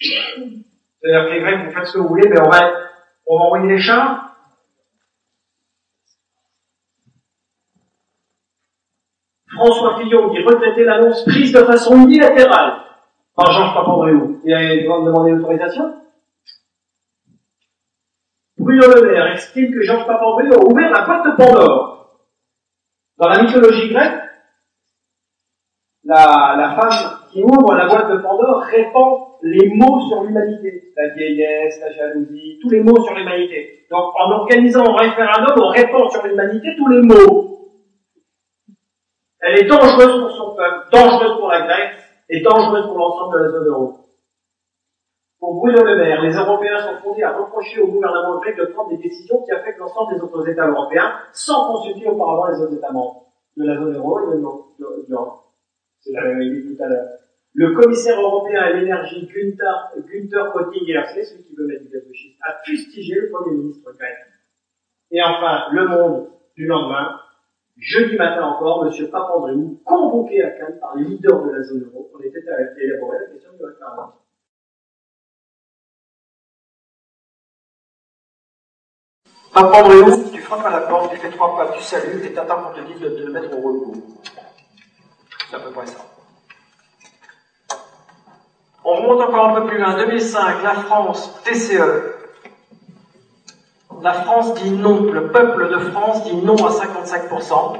[0.00, 2.72] C'est-à-dire que les Grecs, vous faites ce que vous voulez, mais on va,
[3.26, 4.28] on va envoyer les chars
[9.54, 12.84] François Fillon qui regrettait l'annonce prise de façon unilatérale
[13.34, 14.40] par Georges Papandreou.
[14.44, 16.00] Il a demandé l'autorisation?
[18.56, 22.20] Bruno Le Maire explique que Georges Papandreou a ouvert la boîte de Pandore.
[23.16, 24.27] Dans la mythologie grecque,
[26.08, 30.92] la, femme qui ouvre la boîte de Pandore répand les mots sur l'humanité.
[30.96, 33.86] La vieillesse, la jalousie, tous les mots sur l'humanité.
[33.90, 37.44] Donc, en organisant un référendum, on répand sur l'humanité tous les mots.
[39.40, 41.94] Elle est dangereuse pour son peuple, dangereuse pour la Grèce
[42.28, 43.94] et dangereuse pour l'ensemble de la zone euro.
[45.38, 48.90] Pour Bruno Le Maire, les Européens sont fondés à reprocher au gouvernement grec de prendre
[48.90, 52.90] des décisions qui affectent l'ensemble des autres États européens sans consulter auparavant les autres États
[52.90, 54.42] membres de la zone euro et de
[55.08, 55.47] l'Europe.
[56.00, 57.08] C'est la même idée tout à l'heure.
[57.54, 60.52] Le commissaire européen à l'énergie, Günther, Günther
[61.12, 62.02] c'est celui qui veut mettre du gaz
[62.42, 64.16] a fustigé le Premier ministre grec.
[65.10, 67.18] Et enfin, le monde du lendemain,
[67.76, 69.10] jeudi matin encore, M.
[69.10, 73.18] Papandreou, convoqué à Cannes par les leaders de la zone euro, on était à élaborer
[73.20, 74.12] la question du référendum.
[79.54, 82.74] Papandreou, tu frappes à la porte, tu fais trois pas, tu salues, et t'attends qu'on
[82.74, 83.94] te dise de, le mettre au repos.
[85.48, 85.98] C'est à peu près ça.
[88.84, 89.96] On remonte encore un peu plus loin.
[89.96, 92.14] 2005, la France, TCE.
[94.02, 97.76] La France dit non, le peuple de France dit non à 55%.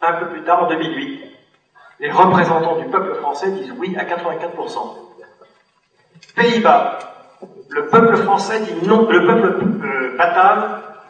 [0.00, 1.24] Un peu plus tard, en 2008,
[2.00, 4.96] les représentants du peuple français disent oui à 84%.
[6.36, 6.98] Pays-Bas,
[7.70, 10.18] le peuple français dit non, le peuple euh,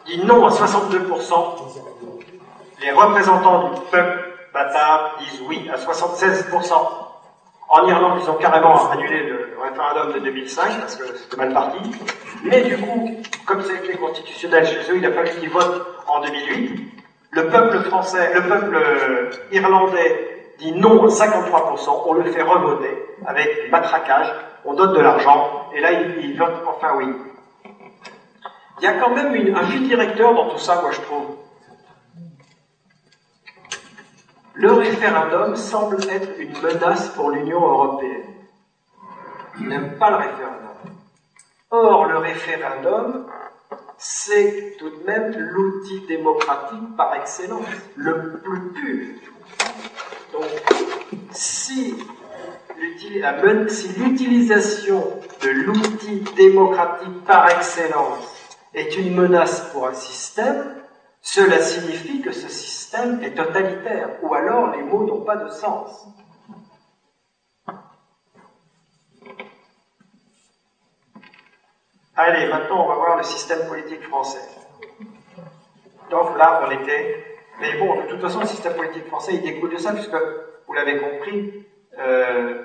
[0.05, 1.33] dit non à 62%.
[2.81, 6.73] Les représentants du peuple batave disent oui à 76%.
[7.71, 11.77] En Irlande, ils ont carrément annulé le référendum de 2005 parce que c'était mal parti.
[12.43, 13.11] Mais du coup,
[13.45, 16.93] comme c'est les constitutionnel chez eux, il a fallu qu'ils votent en 2008.
[17.31, 23.71] Le peuple français, le peuple irlandais dit non à 53%, on le fait revoter avec
[23.71, 24.33] matraquage,
[24.65, 27.05] on donne de l'argent, et là il, vote enfin oui.
[28.79, 31.35] Il y a quand même un fil directeur dans tout ça, moi je trouve.
[34.61, 38.35] Le référendum semble être une menace pour l'Union européenne.
[39.57, 40.75] Il n'aime pas le référendum.
[41.71, 43.25] Or, le référendum,
[43.97, 49.07] c'est tout de même l'outil démocratique par excellence, le plus pur.
[50.33, 50.49] Donc,
[51.31, 51.95] si
[53.97, 58.35] l'utilisation de l'outil démocratique par excellence
[58.73, 60.75] est une menace pour un système,
[61.21, 66.07] cela signifie que ce système est totalitaire, ou alors les mots n'ont pas de sens.
[72.15, 74.43] Allez, maintenant on va voir le système politique français.
[76.09, 77.23] Donc là, on était.
[77.61, 80.15] Mais bon, de toute façon, le système politique français, il découle de ça, puisque,
[80.67, 81.65] vous l'avez compris,
[81.97, 82.63] euh,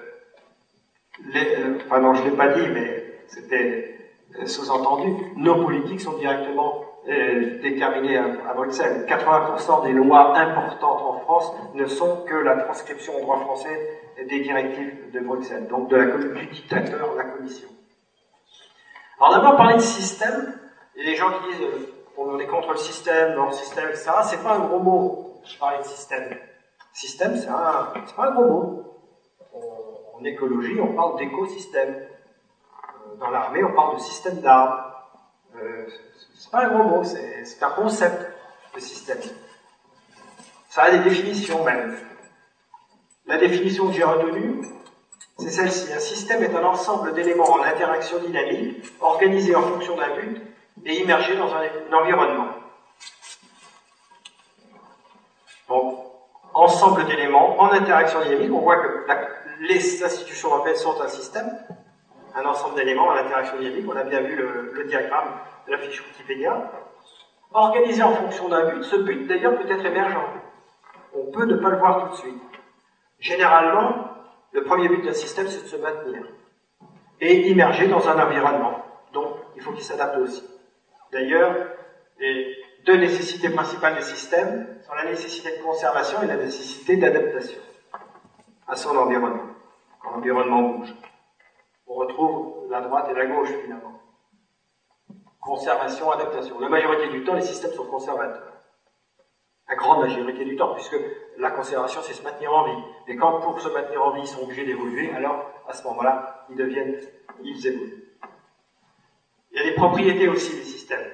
[1.35, 3.99] euh, enfin non, je ne l'ai pas dit, mais c'était
[4.39, 9.07] euh, sous-entendu, nos politiques sont directement déterminées à, Bruxelles.
[9.09, 14.41] 80% des lois importantes en France ne sont que la transcription au droit français des
[14.41, 17.69] directives de Bruxelles, donc de la, du dictateur, la Commission.
[19.21, 20.59] Alors d'abord, parler de système,
[20.97, 24.11] et les gens qui disent euh, on est contre le système, non, le système, etc.,
[24.25, 26.37] c'est pas un gros mot, je parler de système.
[26.93, 29.01] Système, c'est pas un gros mot.
[30.15, 31.95] en écologie, on parle d'écosystème.
[31.95, 34.94] Euh, dans l'armée, on parle de système d'armes.
[35.57, 35.87] Euh,
[36.37, 38.33] c'est pas un gros mot, c'est un concept,
[38.75, 39.21] de système.
[40.69, 41.97] Ça a des définitions même.
[43.27, 44.67] La définition que j'ai retenue,
[45.39, 45.93] c'est celle-ci.
[45.93, 50.43] Un système est un ensemble d'éléments en interaction dynamique, organisés en fonction d'un but
[50.85, 52.49] et immergés dans un, environnement.
[55.69, 56.05] Donc,
[56.53, 59.07] ensemble d'éléments en interaction dynamique, on voit que
[59.61, 61.51] les institutions européennes sont un système,
[62.35, 65.35] un ensemble d'éléments en interaction dynamique, on a bien vu le, diagramme
[65.67, 66.71] de la fiche Wikipédia,
[67.53, 70.21] organisé en fonction d'un but, ce but d'ailleurs peut être émergent.
[71.15, 72.43] On peut ne pas le voir tout de suite.
[73.21, 74.11] Généralement,
[74.53, 76.25] le premier but d'un système, c'est de se maintenir
[77.21, 78.85] et immerger dans un environnement.
[79.13, 80.45] Donc, il faut qu'il s'adapte aussi.
[81.13, 81.55] D'ailleurs,
[82.19, 87.61] les deux nécessités principales des systèmes sont la nécessité de conservation et la nécessité d'adaptation
[88.67, 89.45] à son environnement.
[90.03, 90.95] Quand l'environnement bouge,
[91.87, 94.01] on retrouve la droite et la gauche finalement.
[95.41, 96.59] Conservation, adaptation.
[96.59, 98.53] La majorité du temps, les systèmes sont conservateurs.
[99.69, 100.97] La grande majorité du temps, puisque
[101.39, 102.83] la conservation, c'est se maintenir en vie.
[103.09, 106.47] Et quand pour se maintenir en vie, ils sont obligés d'évoluer, alors à ce moment-là,
[106.51, 106.97] ils deviennent,
[107.43, 108.05] ils évoluent.
[109.53, 111.07] Il y a des propriétés aussi des systèmes.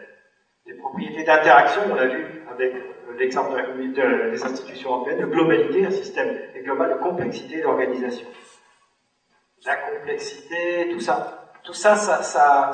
[0.66, 2.74] Des propriétés d'interaction, on l'a vu avec
[3.18, 3.54] l'exemple
[3.84, 8.26] des institutions européennes, de globalité, un système est global, de complexité d'organisation.
[9.64, 11.52] La complexité, tout ça.
[11.62, 12.72] Tout ça, ça, ça,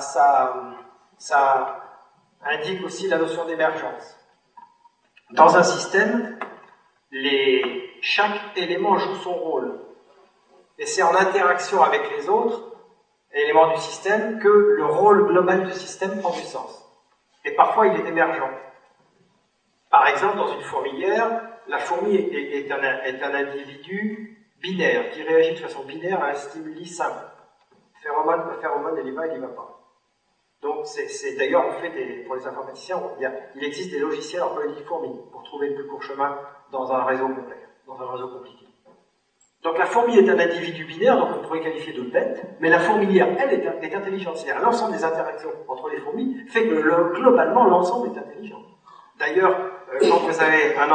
[1.18, 1.82] ça,
[2.44, 4.18] indique aussi la notion d'émergence.
[5.32, 6.38] Dans un système,
[8.00, 9.80] chaque élément joue son rôle.
[10.78, 12.76] Et c'est en interaction avec les autres
[13.32, 16.84] éléments du système que le rôle global du système prend du sens.
[17.44, 18.50] Et parfois, il est émergent.
[19.90, 25.84] Par exemple, dans une fourmilière, la fourmi est un, individu binaire, qui réagit de façon
[25.84, 27.24] binaire à un stimuli simple.
[28.02, 29.72] Phéromone, phéromone, il y va, il n'y va pas.
[30.62, 34.82] Donc, c'est d'ailleurs, on fait pour les informaticiens, il, il existe des logiciels en colonie
[34.82, 36.38] fourmi pour trouver le plus court chemin
[36.72, 38.66] dans un réseau complexe, dans un réseau compliqué.
[39.66, 42.78] Donc la fourmi est un individu binaire, donc on pourrait qualifier de bête, mais la
[42.78, 44.36] fourmilière, elle, est, intelligente.
[44.36, 48.62] C'est-à-dire l'ensemble des interactions entre les fourmis fait que globalement l'ensemble est intelligent.
[49.18, 49.56] D'ailleurs,
[49.92, 50.88] euh, quand vous avez un,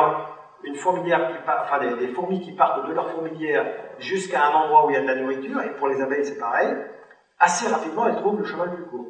[0.64, 3.66] une fourmilière qui part, enfin des, fourmis qui partent de leur fourmilière
[4.00, 6.40] jusqu'à un endroit où il y a de la nourriture, et pour les abeilles c'est
[6.40, 6.70] pareil,
[7.40, 9.08] assez rapidement elles trouvent le chemin le plus court.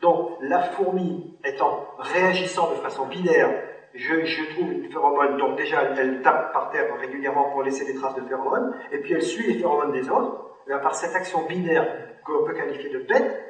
[0.00, 3.50] Donc la fourmi étant réagissant de façon binaire
[3.94, 8.16] je, trouve une phéromone, donc déjà elle, tape par terre régulièrement pour laisser des traces
[8.16, 11.86] de phéromones, et puis elle suit les phéromones des autres, et par cette action binaire
[12.24, 13.40] qu'on peut qualifier de bête,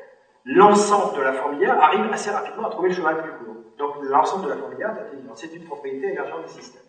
[0.44, 3.54] l'ensemble de la fourmilière arrive assez rapidement à trouver le chemin le plus court.
[3.78, 4.94] Donc l'ensemble de la fourmilière.
[5.34, 6.83] C'est une propriété émergente du système.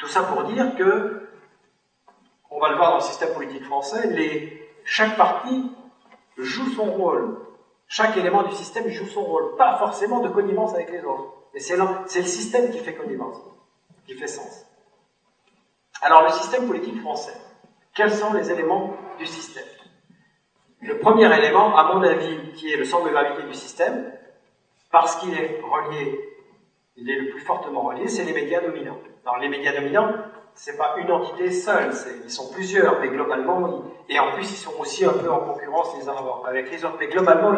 [0.00, 1.28] Tout ça pour dire que,
[2.50, 5.70] on va le voir dans le système politique français, chaque parti
[6.38, 7.36] joue son rôle.
[7.86, 11.34] Chaque élément du système joue son rôle, pas forcément de connivence avec les autres.
[11.52, 13.36] Et c'est le système qui fait connivence,
[14.06, 14.64] qui fait sens.
[16.00, 17.34] Alors le système politique français,
[17.94, 19.66] quels sont les éléments du système?
[20.80, 24.10] Le premier élément, à mon avis, qui est le centre de gravité du système,
[24.90, 26.18] parce qu'il est relié,
[26.96, 28.96] il est le plus fortement relié, c'est les médias dominants.
[29.24, 30.14] Alors les médias dominants,
[30.54, 31.90] c'est pas une entité seule,
[32.24, 35.96] ils sont plusieurs, mais globalement, et en plus ils sont aussi un peu en concurrence
[35.96, 36.16] les uns
[36.46, 37.54] avec les autres, mais globalement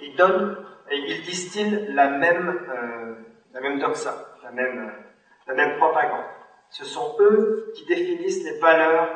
[0.00, 0.56] ils, donnent
[0.90, 3.14] et ils distillent la même, euh,
[3.52, 4.92] la même doxa, la même,
[5.46, 6.24] la même propagande.
[6.70, 9.08] Ce sont eux qui définissent les valeurs,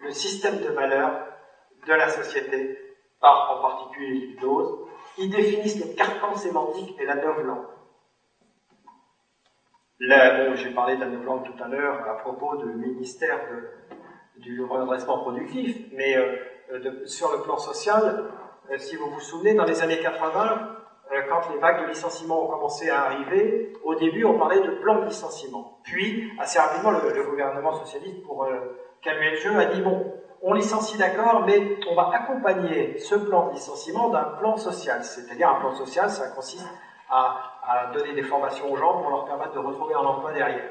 [0.00, 1.18] le système de valeurs
[1.86, 2.78] de la société,
[3.20, 4.86] par en particulier l'hypnose.
[5.16, 7.64] Ils définissent le carcan sémantique et la langue.
[10.00, 13.40] Là, j'ai parlé d'un langue tout à l'heure à propos du ministère
[14.36, 18.24] du redressement productif, mais euh, sur le plan social,
[18.70, 20.76] euh, si vous vous souvenez, dans les années 80,
[21.10, 24.70] euh, quand les vagues de licenciement ont commencé à arriver, au début on parlait de
[24.70, 25.80] plan de licenciement.
[25.82, 28.46] Puis, assez rapidement, le, gouvernement socialiste, pour
[29.02, 30.12] calmer le jeu, a dit bon,
[30.42, 35.02] on licencie d'accord, mais on va accompagner ce plan de licenciement d'un plan social.
[35.02, 36.66] C'est-à-dire un plan social, ça consiste
[37.10, 40.70] à donner des formations aux gens pour leur permettre de retrouver un emploi derrière.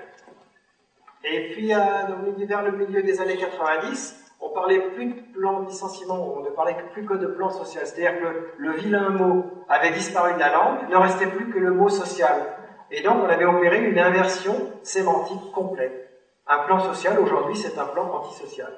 [1.23, 6.35] Et puis, vers le milieu des années 90, on parlait plus de plan de licenciement,
[6.37, 7.85] on ne parlait plus que de plan social.
[7.85, 11.57] C'est-à-dire que le vilain mot avait disparu de la langue, il ne restait plus que
[11.57, 12.53] le mot social.
[12.91, 16.09] Et donc, on avait opéré une inversion sémantique complète.
[16.47, 18.71] Un plan social, aujourd'hui, c'est un plan antisocial.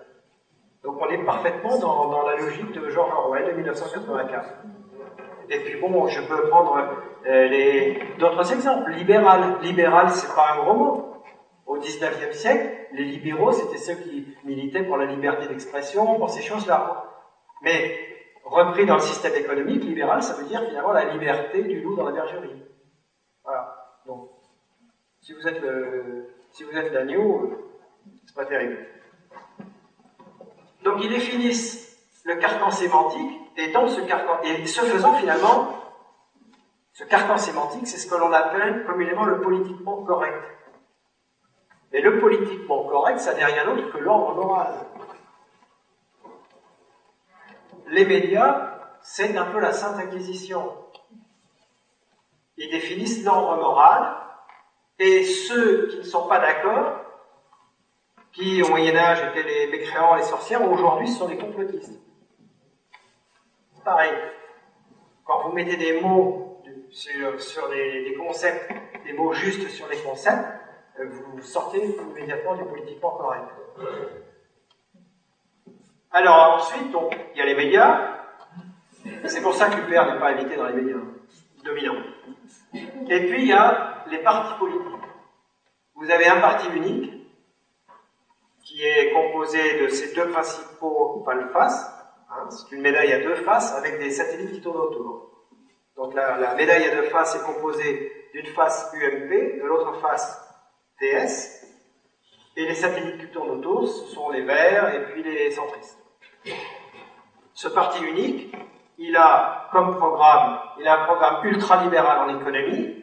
[0.83, 4.49] Donc, on est parfaitement dans, dans la logique de George Orwell de 1984.
[5.49, 6.77] Et puis bon, je peux prendre
[7.25, 8.91] euh, d'autres exemples.
[8.91, 9.57] Libéral.
[9.61, 11.05] Libéral, c'est pas un gros mot.
[11.65, 16.41] Au 19e siècle, les libéraux, c'était ceux qui militaient pour la liberté d'expression, pour ces
[16.41, 17.05] choses-là.
[17.61, 17.95] Mais
[18.43, 22.05] repris dans le système économique, libéral, ça veut dire finalement la liberté du loup dans
[22.05, 22.63] la bergerie.
[23.43, 23.75] Voilà.
[24.05, 24.29] Donc,
[25.21, 27.53] si vous êtes le, si vous êtes l'agneau,
[28.25, 28.87] c'est pas terrible.
[30.83, 31.88] Donc, ils définissent
[32.29, 35.73] le carcan sémantique et dans ce carcan, et ce faisant finalement,
[36.93, 40.43] ce carcan sémantique, c'est ce que l'on appelle communément le politiquement correct.
[41.91, 44.75] Mais le politiquement correct, ça n'est rien d'autre que l'ordre moral.
[47.87, 50.71] Les médias, c'est un peu la Sainte Inquisition.
[52.57, 54.17] Ils définissent l'ordre moral,
[54.99, 57.01] et ceux qui ne sont pas d'accord,
[58.33, 61.99] qui au Moyen Âge étaient les mécréants, les sorcières, aujourd'hui ce sont des complotistes.
[63.83, 64.13] Pareil,
[65.23, 68.71] quand vous mettez des mots sur, des, concepts,
[69.05, 70.45] des mots justes sur les concepts,
[70.99, 73.45] euh, vous sortez immédiatement du politiquement correct.
[76.11, 76.93] Alors ensuite,
[77.33, 78.15] il y a les médias.
[79.25, 80.97] C'est pour ça que l'UPR n'est pas invité dans les médias
[81.63, 82.03] dominants.
[82.73, 84.85] Et puis il y a les partis politiques.
[85.95, 87.13] Vous avez un parti unique
[88.63, 91.98] qui est composé de ces deux principaux face
[92.49, 95.29] C'est une médaille à deux faces avec des satellites qui tournent autour.
[95.95, 100.41] Donc la, médaille à deux faces est composée d'une face UMP, de l'autre face
[100.99, 101.65] TS,
[102.55, 105.97] et les satellites qui tournent autour, ce sont les verts et puis les centristes.
[107.53, 108.55] Ce parti unique,
[108.97, 112.95] il a comme programme, il a un programme ultralibéral en économie,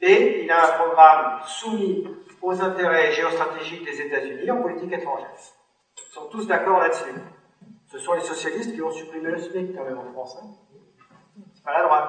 [0.00, 2.06] et il a un programme soumis
[2.40, 5.30] aux intérêts géostratégiques des États-Unis en politique étrangère.
[5.96, 7.14] Ils sont tous d'accord là-dessus.
[7.92, 10.38] Ce sont les socialistes qui ont supprimé le SMIC quand même en France.
[10.42, 10.46] Hein.
[11.52, 12.08] C'est pas la droite.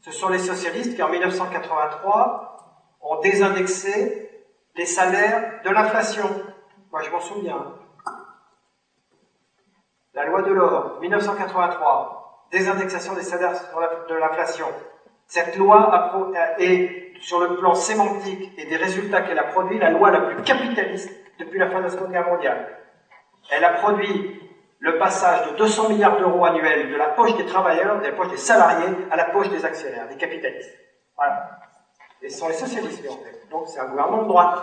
[0.00, 4.28] Ce sont les socialistes qui en 1983 ont désindexé
[4.74, 6.28] les salaires de l'inflation.
[6.90, 7.74] Moi je m'en souviens.
[10.14, 13.54] La loi de l'or, 1983, désindexation des salaires
[14.08, 14.66] de l'inflation.
[15.28, 16.26] Cette loi
[16.58, 20.42] est, sur le plan sémantique et des résultats qu'elle a produit, la loi la plus
[20.42, 22.78] capitaliste depuis la fin de la Seconde Guerre mondiale.
[23.52, 24.47] Elle a produit
[24.80, 28.30] le passage de 200 milliards d'euros annuels de la poche des travailleurs, de la poche
[28.30, 30.74] des salariés, à la poche des actionnaires, des capitalistes.
[31.16, 31.58] Voilà.
[32.22, 33.48] Et ce sont les socialistes ont fait.
[33.50, 34.58] Donc c'est un gouvernement de droite.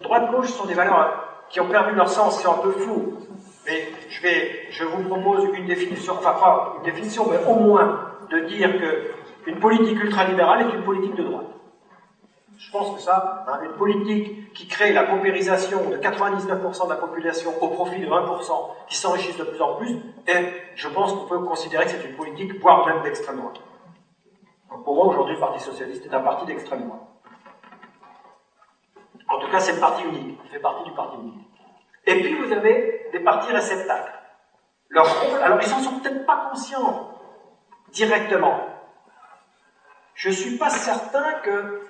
[0.00, 3.18] Droite-gauche sont des valeurs qui ont perdu leur sens, c'est un peu fou.
[3.66, 8.10] Mais je vais, je vous propose une définition, enfin pas une définition, mais au moins
[8.30, 11.53] de dire que une politique ultralibérale est une politique de droite.
[12.64, 17.52] Je pense que ça, une politique qui crée la paupérisation de 99% de la population
[17.60, 18.52] au profit de 20%
[18.88, 19.98] qui s'enrichissent de plus en plus,
[20.74, 23.60] je pense qu'on peut considérer que c'est une politique, voire même d'extrême droite.
[24.82, 27.02] pour moi, aujourd'hui, le Parti Socialiste est un parti d'extrême droite.
[29.28, 30.38] En tout cas, c'est le parti unique.
[30.44, 31.48] Il fait partie du parti unique.
[32.06, 34.12] Et puis vous avez des partis réceptacles.
[34.88, 37.10] Leur rôle, alors ils s'en sont peut-être pas conscients
[37.92, 38.60] directement.
[40.14, 41.82] Je ne suis pas certain que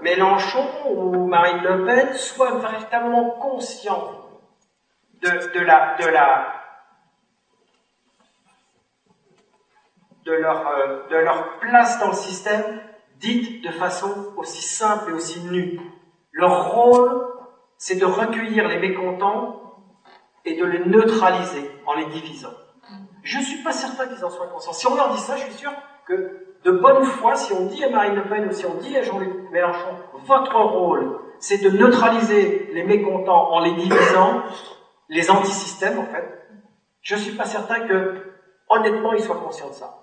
[0.00, 4.12] Mélenchon ou Marine Le Pen soient véritablement conscients
[5.20, 5.28] de,
[5.60, 6.54] la, de, la,
[10.24, 12.80] de, leur, euh, de leur place dans le système,
[13.16, 15.78] dite de façon aussi simple et aussi nue.
[16.32, 17.26] Leur rôle,
[17.76, 19.60] c'est de recueillir les mécontents
[20.44, 22.54] et de les neutraliser en les divisant.
[23.22, 24.72] Je ne suis pas certain qu'ils en soient conscients.
[24.72, 25.72] Si on leur dit ça, je suis sûr
[26.06, 28.96] que de bonne foi, si on dit à Marine Le Pen ou si on dit
[28.96, 29.96] à Jean-Luc Mélenchon,
[30.26, 34.42] votre rôle, c'est de neutraliser les mécontents en les divisant,
[35.08, 36.40] les antisystèmes en fait,
[37.02, 38.32] je ne suis pas certain que,
[38.68, 40.00] honnêtement, ils soient conscients de ça.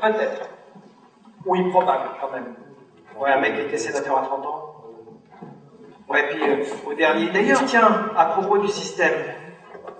[0.00, 0.48] Peut-être.
[1.44, 2.54] Oui, probable quand même.
[3.18, 4.84] Ouais, un mec qui était sénateur à 30 ans.
[6.08, 7.30] Ouais, puis euh, au dernier.
[7.30, 9.14] D'ailleurs, tiens, à propos du système,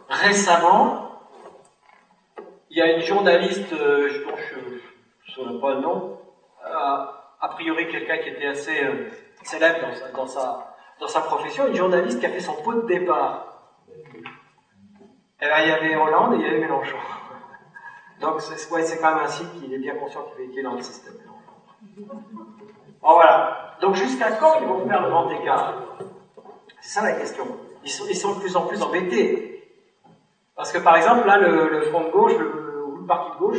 [0.09, 1.02] récemment,
[2.73, 6.19] il y a une journaliste, euh, je ne saurais pas le nom,
[6.65, 9.11] a priori quelqu'un qui était assez euh,
[9.43, 13.75] célèbre dans sa, profession, une journaliste qui a fait son pot de départ.
[15.43, 16.97] Et là, il y avait Hollande et il y avait Mélenchon.
[18.21, 21.15] Donc c'est quand même un site qui est bien conscient qu'il est dans le système.
[21.97, 23.77] Bon voilà.
[23.83, 25.75] Donc jusqu'à quand ils vont faire le grand écart?
[26.81, 27.45] C'est ça la question.
[27.85, 29.52] Ils sont, de plus en plus embêtés.
[30.57, 33.59] Parce que par exemple, là, le, Front de gauche, le, parti de gauche,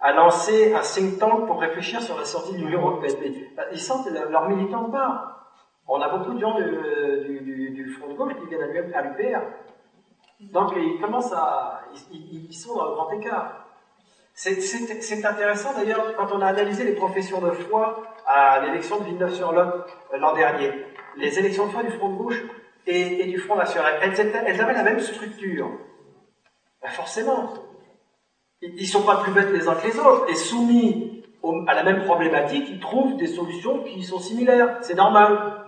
[0.00, 3.34] a lancé un think tank pour réfléchir sur la sortie de l'Union européenne.
[3.72, 5.42] Ils sentent leurs militants pas.
[5.86, 9.40] On a beaucoup de gens du, Front de gauche qui viennent à l'UPR.
[10.52, 11.82] Donc ils commencent à...
[12.12, 13.66] Ils, sont dans le grand écart.
[14.34, 19.58] C'est intéressant d'ailleurs quand on a analysé les professions de foi à l'élection de Villeneuve-sur-Lot
[19.58, 20.72] euh, l'an dernier.
[21.16, 22.42] Les élections de foi du Front de gauche
[22.86, 25.70] et, du Front national, elles, avaient la même structure.
[26.82, 27.54] Ben forcément,
[28.60, 30.28] ils ne sont pas plus bêtes les uns que les autres.
[30.28, 31.24] Et soumis
[31.66, 34.78] à la même problématique, ils trouvent des solutions qui sont similaires.
[34.82, 35.66] C'est normal.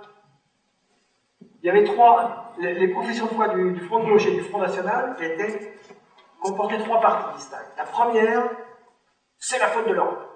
[1.63, 4.59] Il y avait trois, les, professions de foi du, Front de gauche et du Front
[4.59, 5.75] national étaient
[6.43, 7.73] comportait trois parties distinctes.
[7.79, 8.51] La première,
[9.39, 10.29] c'est la faute de l'Europe.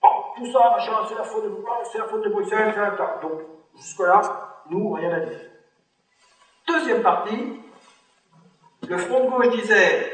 [0.00, 2.86] Bon, tout ça, machin, c'est la faute de c'est la faute de Bruxelles, etc.
[3.20, 3.40] Donc,
[3.76, 4.22] jusque-là,
[4.70, 5.40] nous, rien à dire.
[6.68, 7.60] Deuxième partie,
[8.86, 10.12] le front de gauche disait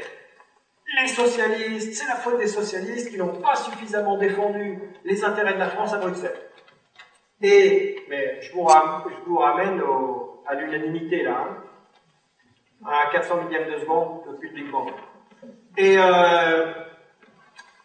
[1.01, 5.59] les socialistes, c'est la faute des socialistes qui n'ont pas suffisamment défendu les intérêts de
[5.59, 6.41] la France à Bruxelles.
[7.43, 9.82] Et, mais je vous, ramène,
[10.47, 11.49] à l'unanimité là,
[12.85, 14.86] hein, à 400 millième de seconde, publiquement.
[15.77, 16.73] Et, euh,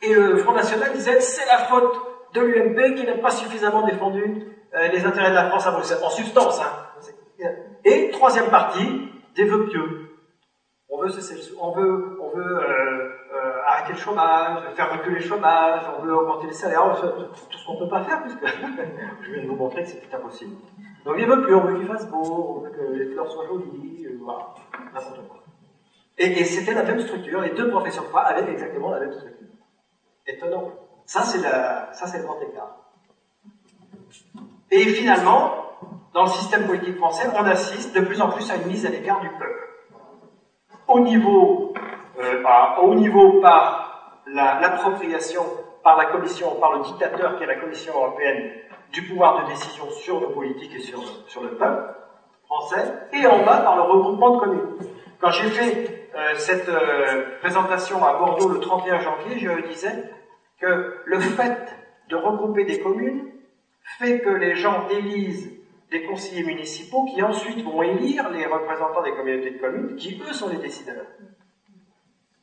[0.01, 1.99] et le Front National disait c'est la faute
[2.33, 4.45] de l'UMP qui n'a pas suffisamment défendu
[4.75, 6.61] euh, les intérêts de la France à Bruxelles, en substance.
[6.61, 7.49] Hein.
[7.85, 10.08] Et troisième partie, des vœux pieux.
[10.91, 11.11] On veut,
[11.59, 16.47] on veut, veut euh, euh, arrêter le chômage, faire reculer le chômage, on veut augmenter
[16.47, 18.45] les salaires, tout ce qu'on ne peut pas faire, puisque
[19.21, 20.55] je viens de vous montrer que c'était impossible.
[21.05, 23.45] Donc les vœux pieux, on veut qu'il fasse beau, on veut que les fleurs soient
[23.45, 24.55] jolies, voilà,
[24.93, 25.43] n'importe quoi.
[26.17, 29.47] Et, c'était la même structure, les deux professions de foi avaient exactement la même structure.
[30.27, 30.71] Étonnant.
[31.05, 31.37] Ça, c'est
[32.17, 32.77] le grand écart.
[34.71, 35.53] Et finalement,
[36.13, 38.89] dans le système politique français, on assiste de plus en plus à une mise à
[38.89, 39.68] l'écart du peuple.
[40.89, 41.71] Au niveau,
[42.19, 42.43] euh,
[42.81, 45.43] au niveau par l'appropriation
[45.83, 48.53] par la Commission, par le dictateur qui est la Commission européenne,
[48.91, 51.93] du pouvoir de décision sur nos politiques et sur, sur le peuple
[52.45, 54.77] français, et en bas par le regroupement de communes.
[55.21, 60.11] Quand j'ai fait euh, cette euh, présentation à Bordeaux le 31 janvier, je disais
[60.59, 61.75] que le fait
[62.09, 63.29] de regrouper des communes
[63.99, 65.58] fait que les gens élisent
[65.91, 70.33] des conseillers municipaux qui ensuite vont élire les représentants des communautés de communes, qui eux
[70.33, 71.05] sont les décideurs.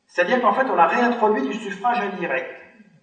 [0.07, 2.49] C'est-à-dire qu'en fait, on a réintroduit du suffrage indirect.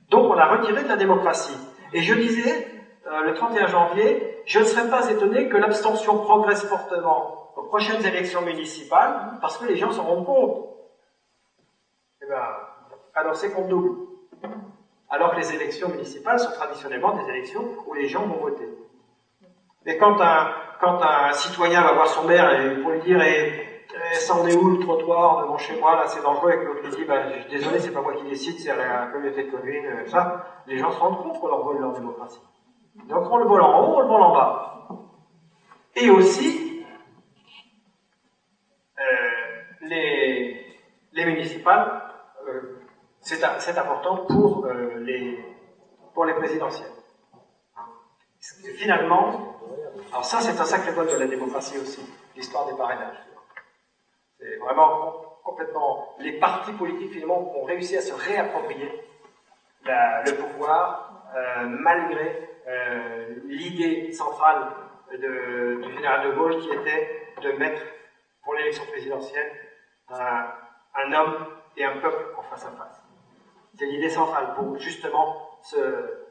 [0.09, 1.57] Donc on a retiré de la démocratie.
[1.93, 2.67] Et je disais,
[3.07, 8.05] euh, le 31 janvier, je ne serais pas étonné que l'abstention progresse fortement aux prochaines
[8.05, 10.69] élections municipales parce que les gens s'en rendent compte.
[12.21, 12.41] Eh bien,
[13.13, 14.07] alors c'est qu'on double.
[15.09, 18.67] Alors que les élections municipales sont traditionnellement des élections où les gens vont voter.
[19.85, 23.69] Mais quand un, citoyen va voir son maire et pour lui dire et,
[24.14, 26.81] ça en est où le trottoir devant chez moi, là c'est dangereux, et que l'autre
[26.81, 30.45] lui dit bah, désolé, c'est pas moi qui décide, c'est la communauté de communes, ça,
[30.65, 32.41] les gens se rendent compte qu'on leur vole leur démocratie.
[33.07, 34.88] Donc on le vole en haut, on le vole en bas.
[35.95, 36.73] Et aussi,
[39.84, 40.65] les,
[41.14, 42.01] les municipales,
[42.47, 42.80] euh,
[43.19, 45.39] c'est important pour, euh, les,
[46.14, 46.92] pour les présidentielles.
[48.77, 49.55] Finalement,
[50.11, 52.01] Alors ça, c'est un sacré vote de la démocratie aussi,
[52.35, 53.17] l'histoire des parrainages.
[54.37, 56.15] C'est vraiment complètement...
[56.19, 58.91] Les partis politiques, finalement, ont réussi à se réapproprier
[59.85, 64.73] le pouvoir euh, malgré euh, l'idée centrale
[65.11, 67.81] du général de Gaulle qui était de mettre
[68.43, 69.51] pour l'élection présidentielle
[70.09, 70.47] un,
[70.95, 71.47] un, homme
[71.77, 73.03] et un peuple en face à face.
[73.77, 76.22] C'est l'idée centrale pour justement se,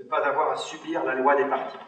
[0.00, 1.78] se, ne pas avoir à subir la loi des partis.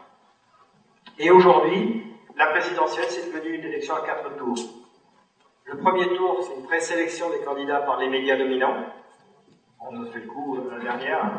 [1.19, 2.03] Et aujourd'hui,
[2.35, 4.57] la présidentielle, c'est devenu une élection à quatre tours.
[5.65, 8.85] Le premier tour, c'est une présélection des candidats par les médias dominants.
[9.79, 11.31] On a fait le coup euh, la dernière.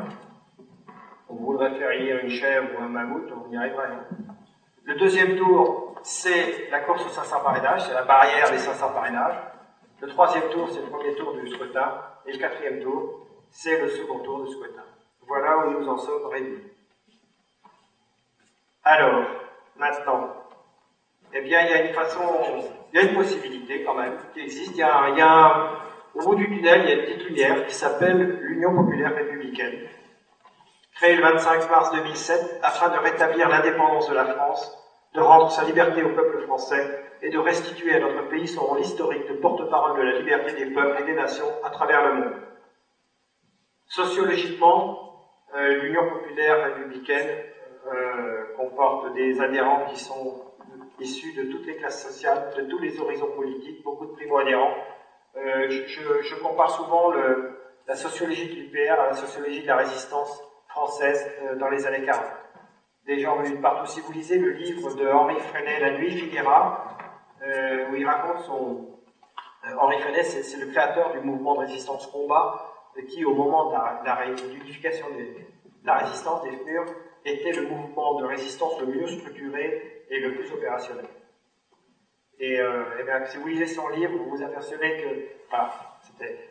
[1.28, 3.90] On voudrait faire élire une chèvre ou un mammouth, on y arriverait.
[4.84, 9.40] Le deuxième tour, c'est la course aux 500 parrainages, c'est la barrière des 500 parrainages.
[10.01, 11.94] Le troisième tour, c'est le premier tour du scrutin.
[12.26, 14.84] Et le quatrième tour, c'est le second tour du scrutin.
[15.26, 16.62] Voilà où nous en sommes réunis.
[18.84, 19.24] Alors,
[19.76, 20.34] maintenant,
[21.32, 22.22] eh bien, il y a une façon,
[22.92, 24.72] il y a une possibilité quand même qui existe.
[24.72, 27.74] Il y a, il au bout du tunnel, il y a une petite lumière qui
[27.74, 29.88] s'appelle l'Union populaire républicaine,
[30.94, 34.78] créée le 25 mars 2007 afin de rétablir l'indépendance de la France,
[35.14, 38.80] de rendre sa liberté au peuple français et de restituer à notre pays son rôle
[38.80, 42.34] historique de porte-parole de la liberté des peuples et des nations à travers le monde.
[43.88, 45.03] Sociologiquement,
[45.55, 47.28] l'Union populaire républicaine
[47.86, 50.43] euh, comporte des adhérents qui sont
[51.01, 54.74] issus de toutes les classes sociales, de tous les horizons politiques, beaucoup de primo-adhérents.
[55.36, 57.12] Euh, je, compare souvent
[57.86, 62.05] la sociologie de l'UPR à la sociologie de la résistance française euh, dans les années
[62.05, 62.24] 40.
[63.06, 63.86] Des gens venus de partout.
[63.86, 66.97] Si vous lisez le livre de Henri Freinet, La nuit finira,
[67.43, 68.90] euh, où il raconte son...
[69.78, 74.00] Henri Freinet, c'est le créateur du mouvement de résistance combat, qui, au moment de la,
[74.00, 75.26] de la l'unification de
[75.84, 76.86] la résistance des murs,
[77.24, 81.06] était le mouvement de résistance le mieux structuré et le plus opérationnel.
[82.38, 85.70] Et, euh, bien, si vous lisez son livre, vous vous apercevez que, enfin,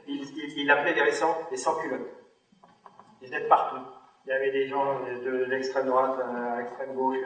[0.08, 0.24] il,
[0.58, 2.10] il, appelait les récents les sans-culottes.
[3.22, 3.82] Ils étaient partout.
[4.26, 7.18] Il y avait des gens de l'extrême droite à l'extrême gauche,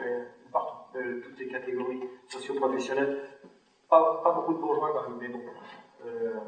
[0.52, 3.22] partout, de toutes les catégories socio-professionnelles.
[3.88, 5.40] Pas, pas, beaucoup de bourgeois quand même, mais bon.
[6.04, 6.40] Euh,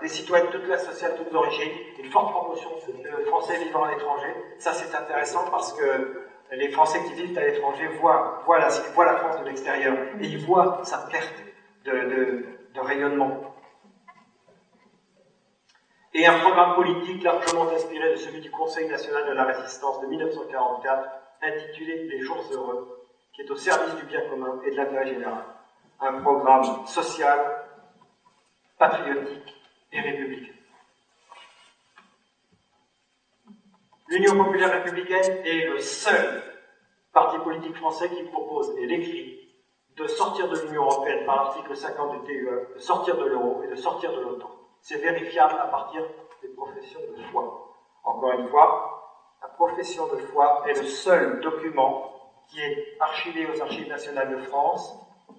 [0.00, 3.92] des citoyens de toute classe sociale, toutes origines, une forte promotion de Français vivant à
[3.92, 4.34] l'étranger.
[4.58, 9.40] Ça, c'est intéressant parce que les Français qui vivent à l'étranger voient, la, la, France
[9.40, 11.42] de l'extérieur et ils voient sa perte
[11.84, 12.44] de,
[12.74, 13.54] de, rayonnement.
[16.14, 20.06] Et un programme politique largement inspiré de celui du Conseil national de la résistance de
[20.08, 21.08] 1944,
[21.42, 25.44] intitulé Les jours heureux, qui est au service du bien commun et de l'intérêt général.
[26.00, 27.64] Un programme social,
[28.78, 29.61] patriotique
[29.92, 30.52] et.
[34.08, 36.42] L'Union populaire républicaine est le seul
[37.12, 39.38] parti politique français qui propose et l'écrit
[39.96, 43.68] de sortir de l'Union européenne par l'article 50 du TUE, de sortir de l'euro et
[43.68, 44.50] de sortir de l'OTAN.
[44.80, 46.02] C'est vérifiable à partir
[46.42, 47.74] des professions de foi.
[48.04, 52.12] Encore une fois, la profession de foi est le seul document
[52.48, 54.94] qui est archivé aux archives nationales de France,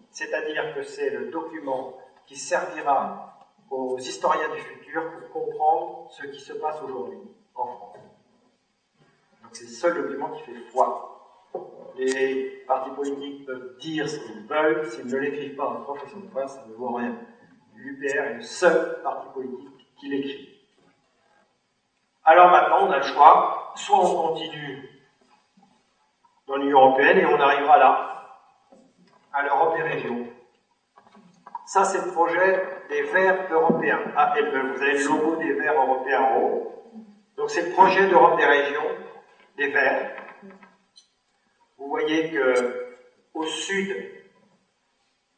[0.09, 3.32] c'est-à-dire que c'est le document qui servira
[3.73, 5.01] aux historiens du futur
[5.31, 7.17] pour comprendre ce qui se passe aujourd'hui
[7.55, 7.97] en France.
[9.41, 11.09] Donc c'est le seul document qui fait foi.
[11.95, 16.47] Les partis politiques peuvent dire ce qu'ils veulent, s'ils ne l'écrivent pas en de foi,
[16.47, 17.17] ça ne vaut rien.
[17.75, 20.49] L'UPR est le seul parti politique qui l'écrit.
[22.23, 24.89] Alors maintenant, on a le choix, soit on continue
[26.47, 28.39] dans l'Union Européenne et on arrivera là,
[29.33, 30.27] à l'Europe des régions,
[31.73, 33.99] ça, c'est le projet des Verts européens.
[34.15, 36.83] Ah, vous avez le logo des Verts européens en haut.
[37.35, 38.91] Donc, c'est le projet d'Europe des régions,
[39.57, 40.11] des Verts.
[41.79, 42.93] Vous voyez que
[43.33, 43.91] au sud,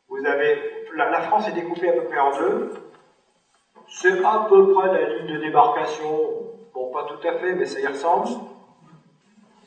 [0.10, 0.62] vous avez
[0.96, 2.74] la, France est découpée à peu près en deux.
[3.88, 6.20] C'est à peu près la ligne de démarcation.
[6.74, 8.28] Bon, pas tout à fait, mais ça y ressemble.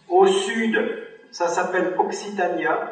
[0.06, 0.76] Au sud,
[1.30, 2.90] ça s'appelle Occitania.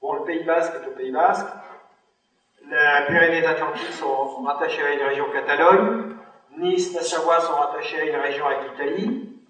[0.00, 1.48] Bon, le Pays Basque est au Pays Basque.
[2.70, 6.16] Les Pyrénées-Atlantiques sont rattachées à une région Catalogne.
[6.56, 9.42] Nice, Savoie sont rattachées à une région avec l'Italie.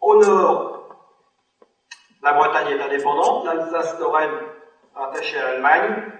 [0.00, 0.96] Au nord,
[2.22, 3.46] la Bretagne est indépendante.
[3.46, 4.38] L'Alsace-Lorraine
[4.94, 6.12] rattachée à l'Allemagne.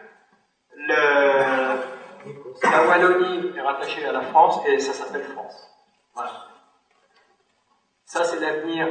[2.62, 5.70] La Wallonie est rattachée à la France et ça s'appelle France.
[6.14, 6.30] Voilà.
[8.04, 8.88] Ça, c'est l'avenir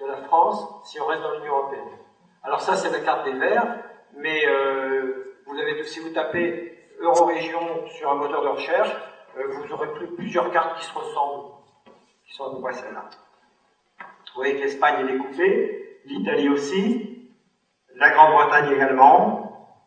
[0.00, 1.98] de la France si on reste dans l'Union européenne.
[2.42, 3.78] Alors ça, c'est la carte des Verts,
[4.14, 8.94] mais euh, vous avez, si vous tapez Eurorégion sur un moteur de recherche,
[9.36, 11.54] euh, vous aurez plusieurs cartes qui se ressemblent,
[12.26, 13.08] qui sont à peu près celles-là.
[13.98, 17.30] Vous voyez que l'Espagne est découpée, l'Italie aussi,
[17.96, 19.78] la Grande-Bretagne également,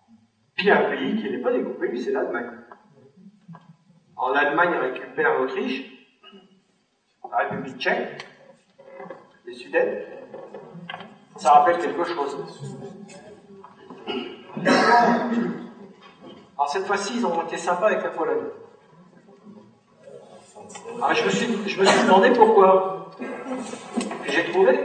[0.56, 2.52] puis un pays qui n'est pas découpé, c'est l'Allemagne.
[4.18, 5.92] En Allemagne récupère l'Autriche,
[7.30, 8.28] la République tchèque,
[9.46, 10.08] les Sudètes.
[11.38, 12.38] Ça rappelle quelque chose.
[16.56, 18.46] Alors cette fois-ci, ils ont été sympas avec la Pologne.
[20.98, 23.12] Alors je me suis, je me suis demandé pourquoi.
[24.28, 24.80] j'ai trouvé.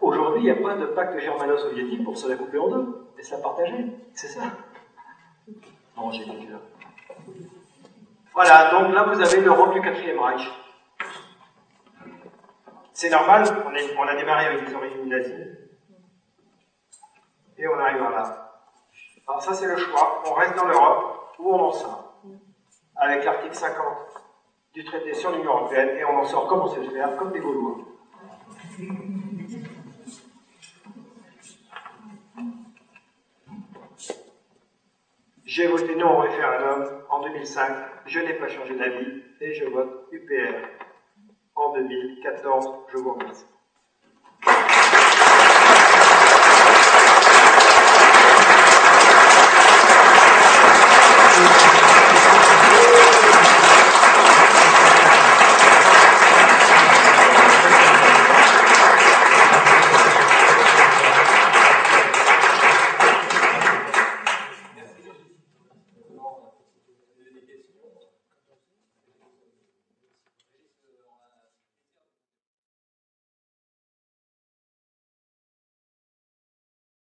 [0.00, 3.22] Aujourd'hui, il n'y a pas de pacte germano-soviétique pour se la couper en deux et
[3.22, 3.86] se la partager.
[4.14, 4.40] C'est ça.
[5.96, 6.54] Non, j'ai dit que.
[8.34, 10.50] Voilà, donc là vous avez l'Europe du quatrième Reich.
[12.94, 15.61] C'est normal, on, on, a démarré avec les origines nazies.
[17.62, 18.60] Et on arrive là.
[19.28, 20.20] Alors ça c'est le choix.
[20.26, 22.20] On reste dans l'Europe ou on en sort.
[22.96, 23.86] Avec l'article 50
[24.74, 27.38] du traité sur l'Union Européenne et on en sort comme on sait faire, comme des
[27.38, 27.78] Gaulois.
[35.44, 37.76] J'ai voté non au référendum en 2005,
[38.06, 40.66] je n'ai pas changé d'avis et je vote UPR
[41.54, 42.70] en 2014.
[42.88, 43.46] Je vous remercie.